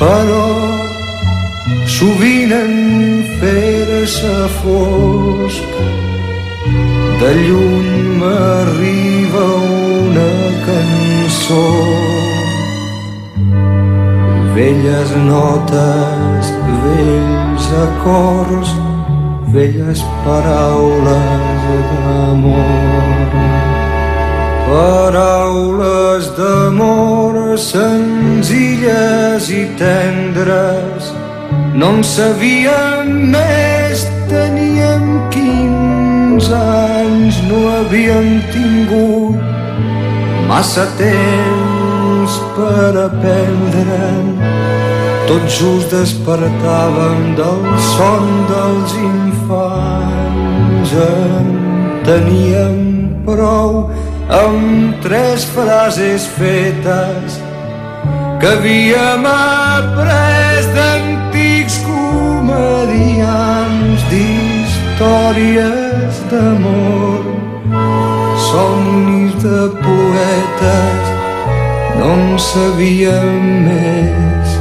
però 0.00 0.46
sovint 1.98 2.56
en 2.62 2.72
fer-se 3.42 4.32
fosc 4.62 5.76
de 7.20 7.34
lluny 7.42 7.92
m'arriba 8.22 9.44
una 10.00 10.30
cançó. 10.70 11.64
Velles 14.54 15.10
notes, 15.16 16.50
vells 16.84 17.66
acords, 17.86 18.70
velles 19.48 20.00
paraules 20.24 21.64
d'amor. 22.04 23.34
Paraules 24.68 26.30
d'amor 26.38 27.58
senzilles 27.58 29.50
i 29.50 29.64
tendres, 29.82 31.10
no 31.74 31.90
en 31.96 32.00
sabíem 32.06 33.10
més, 33.34 34.06
teníem 34.30 35.18
15 35.34 36.54
anys, 36.62 37.42
no 37.50 37.66
havíem 37.74 38.38
tingut 38.54 39.42
massa 40.46 40.86
temps 40.98 41.63
per 42.56 42.92
aprendre. 43.04 44.00
Tot 45.28 45.44
just 45.48 45.90
despertàvem 45.92 47.34
del 47.36 47.62
son 47.92 48.24
dels 48.48 48.92
infants. 49.00 50.90
En 51.04 51.48
teníem 52.04 52.78
prou 53.24 53.90
amb 54.28 54.94
tres 55.04 55.44
frases 55.56 56.22
fetes 56.38 57.40
que 58.40 58.48
havíem 58.52 59.24
après 59.26 60.64
d'antics 60.76 61.76
comedians 61.88 63.20
d'històries 64.12 65.64
d'amor 66.30 67.22
somnis 68.48 69.32
de 69.42 69.60
poetes 69.84 71.03
no 71.98 72.10
en 72.14 72.38
sabíem 72.38 73.38
més 73.66 74.56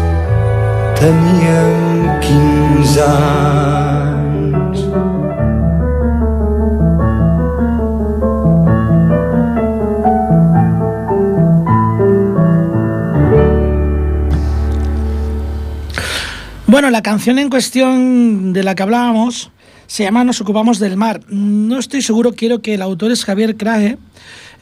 teníem 0.99 2.07
15 2.23 3.07
anys 3.07 3.83
Bueno, 16.73 16.89
la 16.89 17.03
canción 17.03 17.37
en 17.37 17.51
cuestión 17.51 18.51
de 18.51 18.63
la 18.63 18.73
que 18.73 18.81
hablábamos 18.81 19.51
se 19.85 20.05
llama 20.05 20.23
Nos 20.23 20.41
ocupamos 20.41 20.79
del 20.79 20.97
mar. 20.97 21.21
No 21.27 21.77
estoy 21.77 22.01
seguro, 22.01 22.33
quiero 22.33 22.63
que 22.63 22.73
el 22.73 22.81
autor 22.81 23.11
es 23.11 23.23
Javier 23.23 23.57
Craje. 23.57 23.99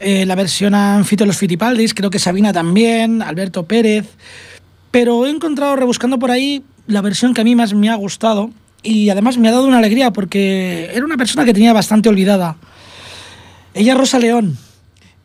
Eh, 0.04 0.26
la 0.26 0.34
versión 0.34 0.74
han 0.74 1.04
Fito 1.04 1.24
los 1.24 1.36
Fitipaldis, 1.36 1.94
creo 1.94 2.10
que 2.10 2.18
Sabina 2.18 2.52
también, 2.52 3.22
Alberto 3.22 3.66
Pérez. 3.66 4.08
Pero 4.90 5.26
he 5.26 5.30
encontrado, 5.30 5.76
rebuscando 5.76 6.18
por 6.18 6.32
ahí, 6.32 6.64
la 6.88 7.00
versión 7.02 7.34
que 7.34 7.40
a 7.40 7.44
mí 7.44 7.54
más 7.54 7.72
me 7.72 7.88
ha 7.88 7.94
gustado 7.94 8.50
y 8.82 9.10
además 9.10 9.38
me 9.38 9.48
ha 9.48 9.52
dado 9.52 9.66
una 9.66 9.78
alegría 9.78 10.12
porque 10.12 10.90
era 10.92 11.04
una 11.04 11.16
persona 11.16 11.44
que 11.44 11.54
tenía 11.54 11.72
bastante 11.72 12.08
olvidada. 12.08 12.56
Ella 13.74 13.92
es 13.92 13.98
Rosa 13.98 14.18
León 14.18 14.58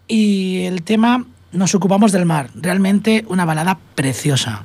y 0.08 0.60
el 0.66 0.84
tema 0.84 1.26
Nos 1.52 1.74
ocupamos 1.74 2.12
del 2.12 2.26
mar. 2.26 2.52
Realmente 2.54 3.26
una 3.30 3.46
balada 3.46 3.80
preciosa. 3.96 4.64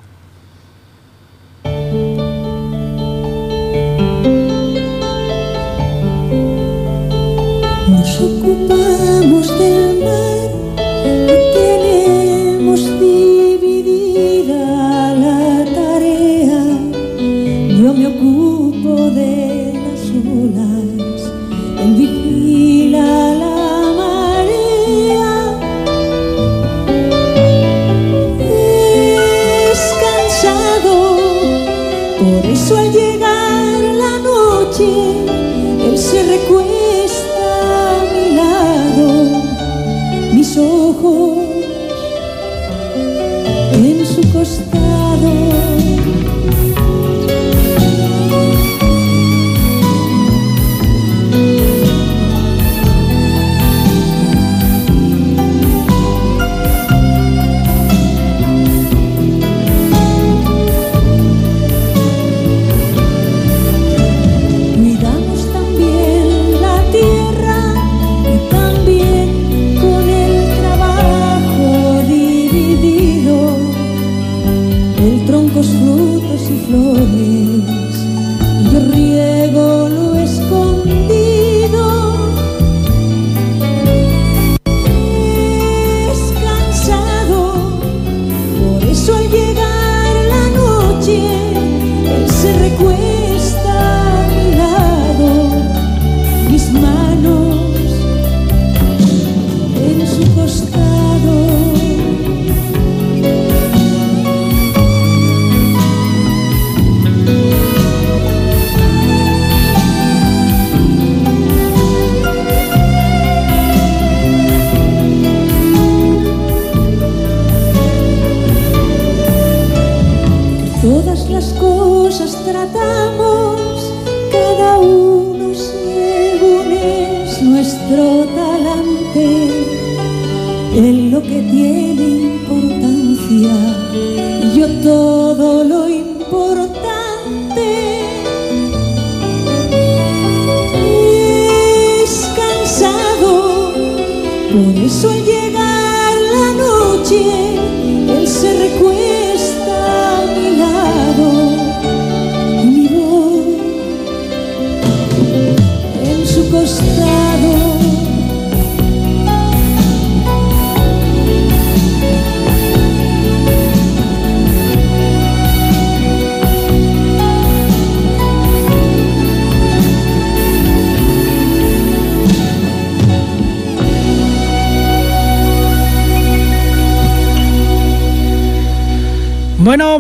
Ocupamos 8.53 9.59
del 9.59 10.05
mar 10.05 10.32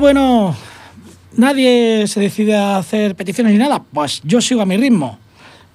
Bueno, 0.01 0.57
nadie 1.37 2.07
se 2.07 2.21
decide 2.21 2.57
a 2.57 2.79
hacer 2.79 3.15
peticiones 3.15 3.53
ni 3.53 3.59
nada. 3.59 3.83
Pues 3.93 4.21
yo 4.25 4.41
sigo 4.41 4.63
a 4.63 4.67
mi 4.67 4.77
ritmo. 4.77 5.19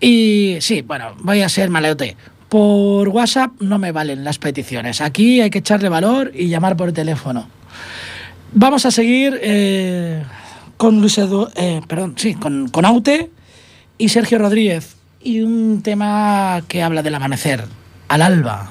Y 0.00 0.56
sí, 0.60 0.82
bueno, 0.82 1.14
voy 1.18 1.42
a 1.42 1.48
ser 1.48 1.70
maleote. 1.70 2.16
Por 2.48 3.08
WhatsApp 3.08 3.52
no 3.60 3.78
me 3.78 3.92
valen 3.92 4.24
las 4.24 4.38
peticiones. 4.38 5.00
Aquí 5.00 5.40
hay 5.40 5.50
que 5.50 5.58
echarle 5.58 5.88
valor 5.88 6.32
y 6.34 6.48
llamar 6.48 6.76
por 6.76 6.92
teléfono. 6.92 7.46
Vamos 8.52 8.84
a 8.86 8.90
seguir 8.90 9.38
eh, 9.42 10.24
con 10.76 11.00
Luis 11.00 11.18
Edu- 11.18 11.50
eh, 11.54 11.80
perdón, 11.86 12.14
sí, 12.16 12.34
con, 12.34 12.68
con 12.68 12.84
Aute 12.84 13.30
y 13.98 14.08
Sergio 14.08 14.38
Rodríguez. 14.38 14.96
Y 15.22 15.42
un 15.42 15.82
tema 15.82 16.62
que 16.66 16.82
habla 16.82 17.02
del 17.02 17.14
amanecer, 17.14 17.64
al 18.10 18.22
alba. 18.22 18.66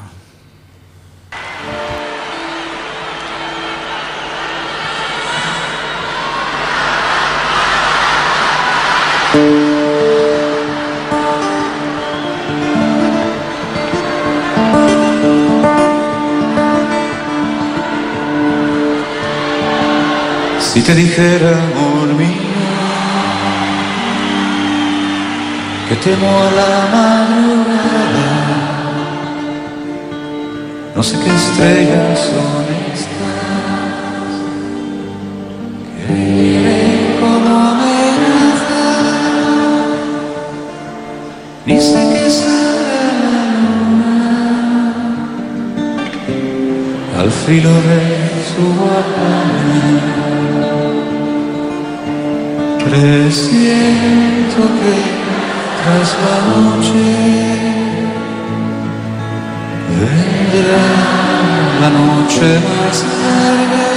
Si 20.60 20.82
te 20.82 20.94
dijera, 20.94 21.52
amor 21.64 22.08
mío, 22.14 22.28
que 25.88 25.96
temo 25.96 26.28
a 26.28 26.52
la 26.60 26.72
madrugada, 26.94 27.49
no 31.00 31.04
sé 31.04 31.16
qué 31.24 31.32
estrellas 31.34 32.20
son 32.20 32.66
estas 32.94 33.40
que 35.96 36.14
vienen 36.14 37.16
como 37.22 37.52
amenaza, 37.70 38.84
ni 41.66 41.78
sé 41.80 42.00
qué 42.12 42.22
es 42.28 42.38
la 42.46 43.40
luna 43.62 44.18
al 47.18 47.30
filo 47.32 47.74
de 47.90 48.02
su 48.50 48.64
guardia. 48.78 49.40
Presiento 52.90 54.62
que 54.80 54.94
tras 55.80 56.10
la 56.26 56.38
noche 56.52 57.08
vendrá 60.52 60.78
la 61.80 61.90
noche 61.90 63.89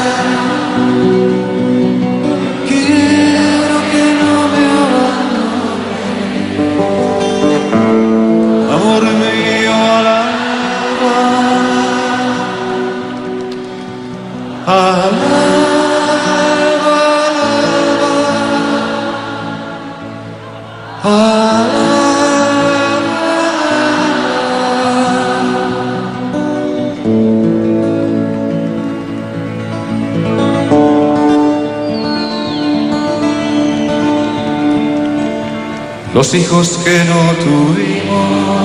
Los 36.15 36.35
hijos 36.35 36.79
que 36.85 37.05
no 37.05 37.33
tuvimos 37.43 38.63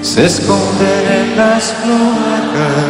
se 0.00 0.26
esconden 0.26 1.12
en 1.12 1.36
las 1.36 1.74
cloacas, 1.82 2.84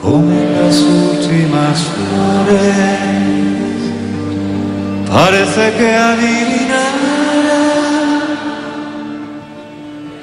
comen 0.00 0.48
las 0.60 0.76
últimas 0.80 1.78
flores. 1.82 3.06
Parece 5.10 5.72
que 5.76 5.94
adivinará 5.94 6.86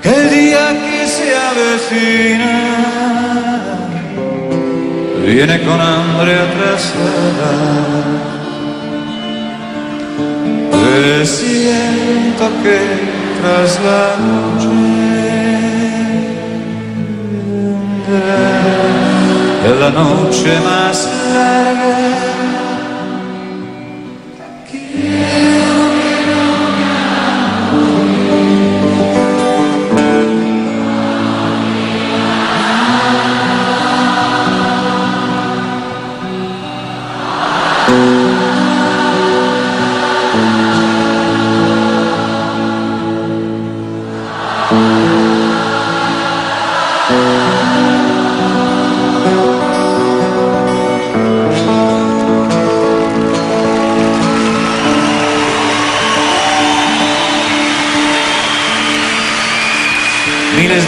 que 0.02 0.10
el 0.10 0.30
día 0.30 0.70
que 0.84 1.06
se 1.06 1.36
avecina 1.36 2.54
viene 5.26 5.62
con 5.64 5.82
hambre 5.82 6.40
atrasada. 6.40 8.33
Presiento 11.04 12.46
que 12.64 12.80
tras 13.42 13.78
la 13.84 14.16
noche 14.26 14.94
la 19.82 19.90
noche 19.90 20.60
más 20.62 21.10
larga. 21.34 22.03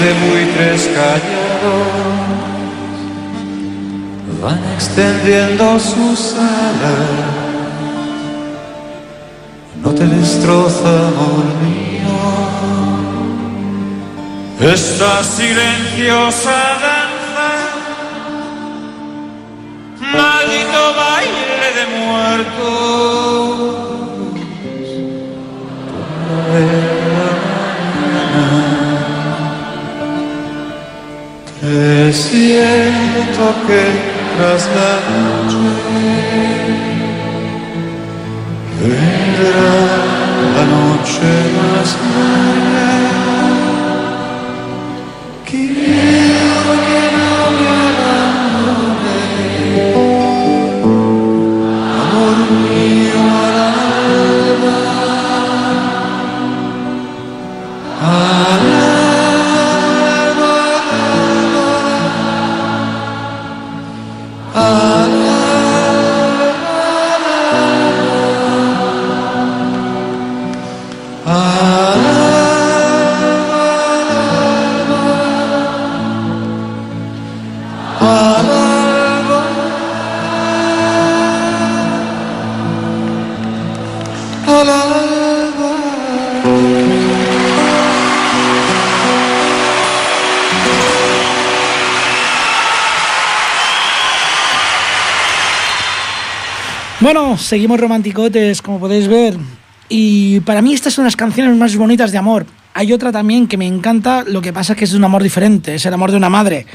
De 0.01 0.13
buitres 0.13 0.89
callados 0.93 2.25
van 4.41 4.59
extendiendo 4.75 5.79
sus 5.79 6.33
alas. 6.33 7.09
No 9.81 9.89
te 9.91 10.05
destroza, 10.05 11.07
amor 11.07 11.45
mío, 11.63 12.15
esta 14.59 15.23
silenciosa 15.23 16.57
danza, 16.85 17.49
maldito 20.13 20.83
baile 20.99 21.67
de 21.77 21.85
muertos. 21.99 23.24
Es 32.15 32.29
cierto 32.29 33.43
que 33.67 33.81
tras 34.37 34.69
la 34.77 34.93
noche 35.19 35.65
vendrá 38.79 39.73
la 40.55 40.63
noche 40.75 41.29
más 41.57 41.89
Seguimos 97.37 97.79
romanticotes, 97.79 98.61
como 98.61 98.79
podéis 98.79 99.07
ver. 99.07 99.37
Y 99.89 100.39
para 100.41 100.61
mí 100.61 100.73
estas 100.73 100.93
son 100.93 101.05
las 101.05 101.15
canciones 101.15 101.55
más 101.55 101.75
bonitas 101.75 102.11
de 102.11 102.17
amor. 102.17 102.45
Hay 102.73 102.91
otra 102.91 103.11
también 103.11 103.47
que 103.47 103.57
me 103.57 103.67
encanta, 103.67 104.23
lo 104.25 104.41
que 104.41 104.51
pasa 104.51 104.73
es 104.73 104.79
que 104.79 104.85
es 104.85 104.93
un 104.93 105.03
amor 105.03 105.23
diferente, 105.23 105.75
es 105.75 105.85
el 105.85 105.93
amor 105.93 106.11
de 106.11 106.17
una 106.17 106.29
madre. 106.29 106.65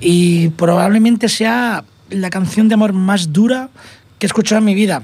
Y 0.00 0.48
probablemente 0.50 1.28
sea 1.28 1.84
la 2.10 2.30
canción 2.30 2.68
de 2.68 2.74
amor 2.74 2.92
más 2.92 3.32
dura 3.32 3.70
que 4.18 4.26
he 4.26 4.28
escuchado 4.28 4.58
en 4.58 4.64
mi 4.64 4.74
vida. 4.74 5.02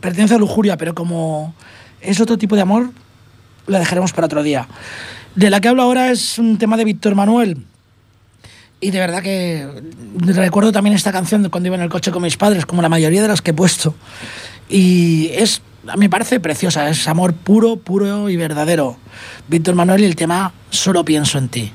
Pertenece 0.00 0.34
a 0.34 0.38
Lujuria, 0.38 0.76
pero 0.76 0.94
como 0.94 1.54
es 2.00 2.20
otro 2.20 2.36
tipo 2.38 2.56
de 2.56 2.62
amor, 2.62 2.90
la 3.66 3.78
dejaremos 3.78 4.12
para 4.12 4.26
otro 4.26 4.42
día. 4.42 4.66
De 5.34 5.50
la 5.50 5.60
que 5.60 5.68
hablo 5.68 5.82
ahora 5.82 6.10
es 6.10 6.38
un 6.38 6.58
tema 6.58 6.76
de 6.76 6.84
Víctor 6.84 7.14
Manuel. 7.14 7.64
Y 8.84 8.90
de 8.90 8.98
verdad 8.98 9.22
que 9.22 9.66
recuerdo 10.18 10.70
también 10.70 10.94
esta 10.94 11.10
canción 11.10 11.42
de 11.42 11.48
cuando 11.48 11.68
iba 11.68 11.76
en 11.76 11.82
el 11.82 11.88
coche 11.88 12.10
con 12.10 12.22
mis 12.22 12.36
padres, 12.36 12.66
como 12.66 12.82
la 12.82 12.90
mayoría 12.90 13.22
de 13.22 13.28
las 13.28 13.40
que 13.40 13.52
he 13.52 13.54
puesto. 13.54 13.94
Y 14.68 15.30
es, 15.32 15.62
a 15.88 15.96
me 15.96 16.10
parece 16.10 16.38
preciosa, 16.38 16.90
es 16.90 17.08
amor 17.08 17.32
puro, 17.32 17.76
puro 17.76 18.28
y 18.28 18.36
verdadero. 18.36 18.98
Víctor 19.48 19.74
Manuel 19.74 20.02
y 20.02 20.04
el 20.04 20.16
tema 20.16 20.52
Solo 20.68 21.02
pienso 21.02 21.38
en 21.38 21.48
ti. 21.48 21.72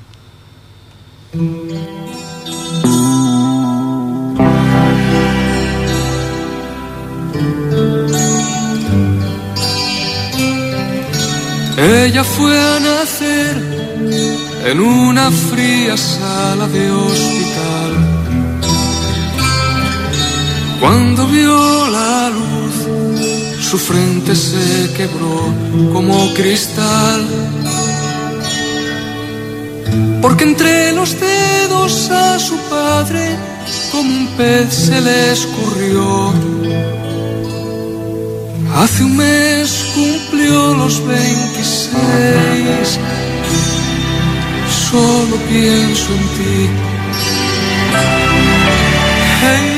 Ella 11.76 12.22
fue 12.22 12.56
a 12.56 12.78
nacer 12.78 14.49
en 14.64 14.80
una 14.80 15.30
fría 15.30 15.96
sala 15.96 16.66
de 16.68 16.90
hospital. 16.90 17.92
Cuando 20.80 21.26
vio 21.26 21.88
la 21.88 22.30
luz, 22.30 22.74
su 23.60 23.78
frente 23.78 24.34
se 24.34 24.92
quebró 24.96 25.52
como 25.92 26.32
cristal. 26.34 27.26
Porque 30.20 30.44
entre 30.44 30.92
los 30.92 31.18
dedos 31.18 32.10
a 32.10 32.38
su 32.38 32.56
padre, 32.68 33.36
como 33.90 34.10
un 34.10 34.26
pez 34.36 34.72
se 34.72 35.00
le 35.00 35.32
escurrió. 35.32 36.32
Hace 38.76 39.04
un 39.04 39.16
mes 39.16 39.84
cumplió 39.94 40.74
los 40.74 41.04
26. 41.06 43.00
Solo 44.90 45.36
pienso 45.48 46.12
en 46.12 46.24
ti. 46.36 46.68
Hey, 49.40 49.76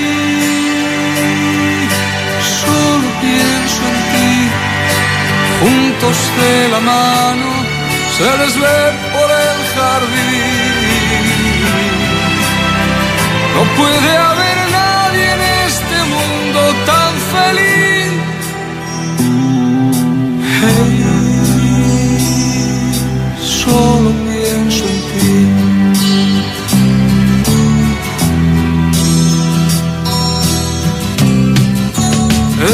solo 2.62 3.08
pienso 3.20 3.80
en 3.90 3.98
ti. 4.12 4.32
Juntos 5.60 6.16
de 6.38 6.54
la 6.70 6.80
mano 6.80 7.48
se 8.16 8.28
les 8.38 8.54
ve 8.58 8.78
por 9.12 9.28
el 9.44 9.58
jardín. 9.74 11.26
No 13.54 13.62
puede 13.76 14.12
haber 14.16 14.58
nadie 14.80 15.26
en 15.34 15.42
este 15.66 15.98
mundo 16.14 16.60
tan 16.86 17.12
feliz. 17.34 18.12
Hey, 20.62 21.04
solo 23.42 24.11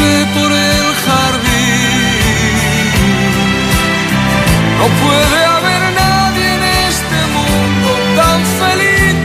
se 0.00 0.26
por 0.34 0.50
el 0.52 0.86
jardín. 1.06 2.10
No 4.78 4.86
puede 5.02 5.40
haber 5.56 5.82
nadie 6.02 6.46
en 6.56 6.64
este 6.88 7.18
mundo 7.36 7.88
tan 8.18 8.40
feliz. 8.60 9.16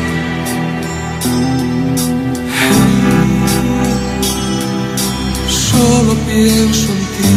Solo 5.69 6.11
pienso 6.30 6.88
en 6.95 7.03
ti. 7.15 7.36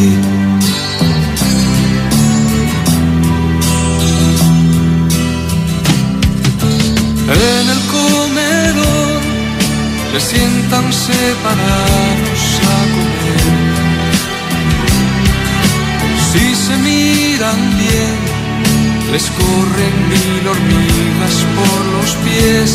En 7.47 7.67
el 7.75 7.81
comedor 7.95 9.21
le 10.13 10.21
sientan 10.21 10.87
separados 10.93 12.41
a 12.75 13.08
se 16.69 16.77
miran 16.77 17.61
bien, 17.79 18.17
les 19.13 19.27
corren 19.41 19.97
mil 20.13 20.43
hormigas 20.53 21.37
por 21.57 21.79
los 21.95 22.11
pies. 22.25 22.71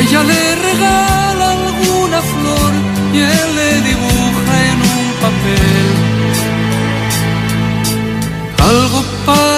Ella 0.00 0.22
le 0.30 0.42
regala 0.68 1.46
alguna 1.58 2.20
flor 2.32 2.72
y 3.16 3.18
él 3.18 3.48
le 3.58 3.70
dibuja 3.88 4.54
en 4.70 4.78
un 4.96 5.06
papel 5.24 5.86
algo 8.70 9.00
parecido 9.24 9.55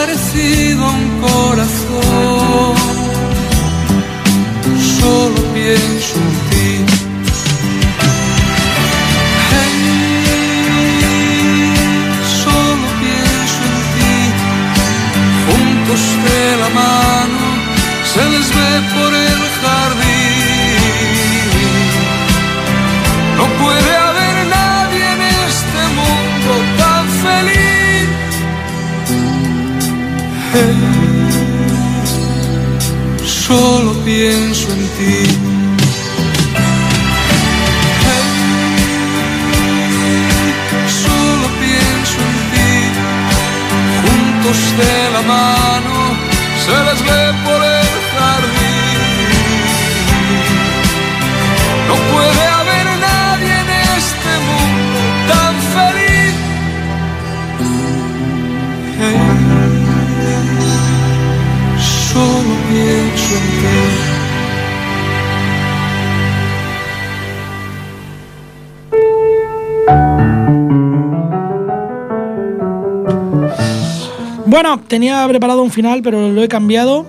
tenía 74.89 75.27
preparado 75.29 75.63
un 75.63 75.71
final, 75.71 76.03
pero 76.03 76.31
lo 76.31 76.43
he 76.43 76.49
cambiado. 76.49 77.07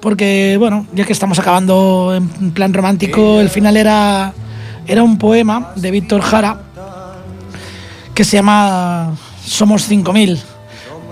Porque, 0.00 0.56
bueno, 0.58 0.86
ya 0.92 1.04
que 1.04 1.12
estamos 1.12 1.38
acabando 1.38 2.14
en 2.14 2.52
plan 2.52 2.72
romántico, 2.72 3.40
el 3.40 3.48
final 3.48 3.76
era, 3.76 4.32
era 4.86 5.02
un 5.02 5.18
poema 5.18 5.72
de 5.74 5.90
Víctor 5.90 6.20
Jara 6.20 6.60
que 8.14 8.22
se 8.22 8.36
llama 8.36 9.16
Somos 9.44 9.84
5000. 9.84 10.38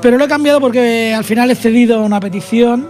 Pero 0.00 0.16
lo 0.16 0.24
he 0.24 0.28
cambiado 0.28 0.60
porque 0.60 1.12
al 1.14 1.24
final 1.24 1.50
he 1.50 1.54
cedido 1.54 2.00
a 2.00 2.02
una 2.02 2.20
petición. 2.20 2.88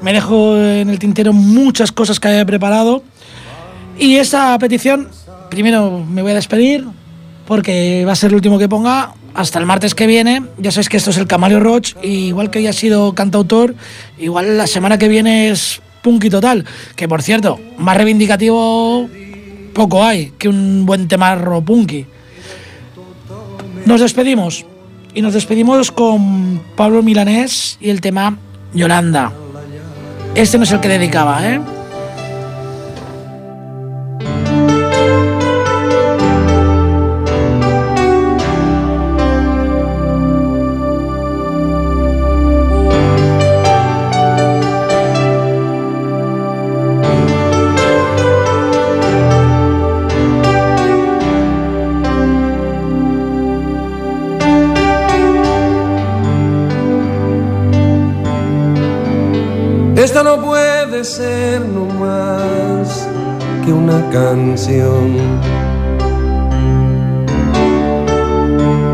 Me 0.00 0.12
dejo 0.12 0.56
en 0.56 0.90
el 0.90 0.98
tintero 0.98 1.32
muchas 1.32 1.92
cosas 1.92 2.18
que 2.18 2.28
había 2.28 2.44
preparado. 2.44 3.02
Y 3.98 4.16
esa 4.16 4.58
petición, 4.58 5.08
primero 5.48 6.04
me 6.10 6.22
voy 6.22 6.32
a 6.32 6.34
despedir 6.34 6.86
porque 7.50 8.04
va 8.06 8.12
a 8.12 8.14
ser 8.14 8.28
el 8.28 8.36
último 8.36 8.60
que 8.60 8.68
ponga 8.68 9.12
hasta 9.34 9.58
el 9.58 9.66
martes 9.66 9.96
que 9.96 10.06
viene. 10.06 10.44
Ya 10.58 10.70
sabéis 10.70 10.88
que 10.88 10.98
esto 10.98 11.10
es 11.10 11.16
el 11.16 11.26
Camalio 11.26 11.58
Roach, 11.58 11.96
y 12.00 12.28
igual 12.28 12.48
que 12.48 12.62
ya 12.62 12.70
ha 12.70 12.72
sido 12.72 13.12
cantautor, 13.16 13.74
igual 14.20 14.56
la 14.56 14.68
semana 14.68 14.98
que 14.98 15.08
viene 15.08 15.50
es 15.50 15.82
punky 16.00 16.30
total. 16.30 16.64
Que 16.94 17.08
por 17.08 17.22
cierto, 17.22 17.58
más 17.76 17.96
reivindicativo 17.96 19.08
poco 19.74 20.04
hay 20.04 20.30
que 20.38 20.48
un 20.48 20.86
buen 20.86 21.08
temarro 21.08 21.60
punky. 21.60 22.06
Nos 23.84 24.00
despedimos. 24.00 24.64
Y 25.12 25.20
nos 25.20 25.34
despedimos 25.34 25.90
con 25.90 26.62
Pablo 26.76 27.02
Milanés 27.02 27.78
y 27.80 27.90
el 27.90 28.00
tema 28.00 28.38
Yolanda. 28.74 29.32
Este 30.36 30.56
no 30.56 30.62
es 30.62 30.70
el 30.70 30.78
que 30.78 30.86
dedicaba, 30.88 31.44
¿eh? 31.50 31.60
Canción. 64.10 65.16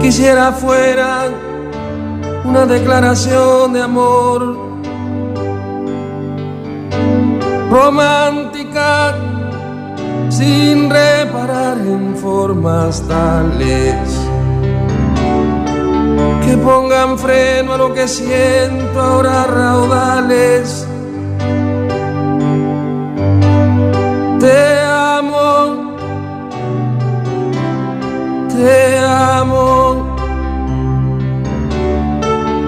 Quisiera 0.00 0.52
fuera 0.52 1.28
una 2.44 2.66
declaración 2.66 3.72
de 3.72 3.82
amor 3.82 4.56
romántica 7.70 9.14
sin 10.28 10.90
reparar 10.90 11.78
en 11.78 12.16
formas 12.16 13.02
tales 13.08 13.94
que 16.44 16.56
pongan 16.58 17.18
freno 17.18 17.72
a 17.72 17.78
lo 17.78 17.92
que 17.92 18.06
siento 18.06 19.00
ahora 19.00 19.44
raudales. 19.44 20.85
Te 28.56 28.98
amo 28.98 30.16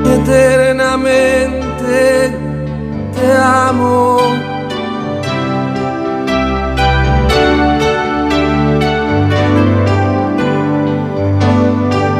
eternamente, 0.04 2.36
te 3.14 3.32
amo. 3.32 4.18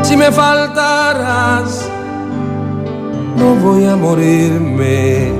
Si 0.02 0.16
me 0.16 0.32
faltaras, 0.32 1.90
no 3.36 3.54
voy 3.56 3.84
a 3.86 3.96
morirme. 3.96 5.32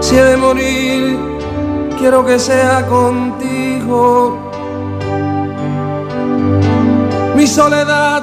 Si 0.00 0.16
he 0.16 0.22
de 0.22 0.36
morir, 0.38 1.18
quiero 1.98 2.24
que 2.24 2.38
sea 2.38 2.86
contigo. 2.86 3.47
Mi 7.34 7.46
soledad 7.46 8.22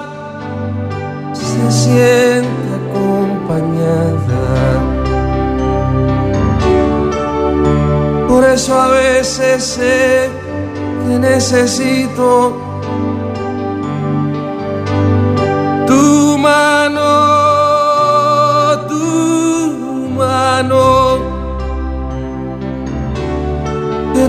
se 1.34 1.72
siente 1.72 2.68
acompañada. 2.82 4.46
Por 8.28 8.44
eso 8.44 8.80
a 8.80 8.90
veces 8.90 9.64
sé 9.64 10.30
que 11.08 11.18
necesito 11.18 12.60
tu 15.88 16.38
mano, 16.38 17.02
tu 18.88 20.10
mano, 20.16 21.35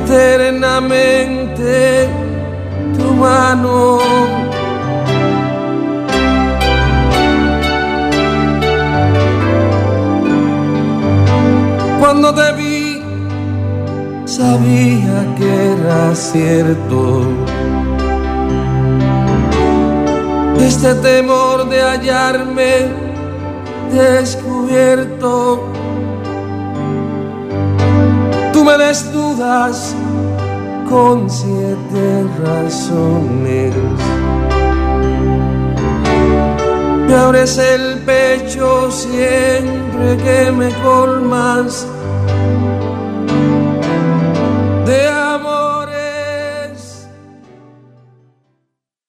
eternamente 0.07 2.09
tu 2.97 3.13
mano. 3.15 3.99
Cuando 11.99 12.33
te 12.33 12.53
vi, 12.53 13.03
sabía 14.25 15.35
que 15.37 15.73
era 15.73 16.15
cierto. 16.15 17.25
Este 20.61 20.95
temor 20.95 21.69
de 21.69 21.83
hallarme 21.83 22.87
descubierto. 23.93 25.65
Tú 28.53 28.65
me 28.65 28.79
desnudas 28.79 29.96
con 30.89 31.29
siete 31.29 32.25
razones. 32.43 33.75
Me 37.07 37.15
abres 37.15 37.59
el 37.59 37.99
pecho 38.01 38.91
siempre 38.91 40.17
que 40.25 40.53
me 40.53 40.71
colmas 40.83 41.87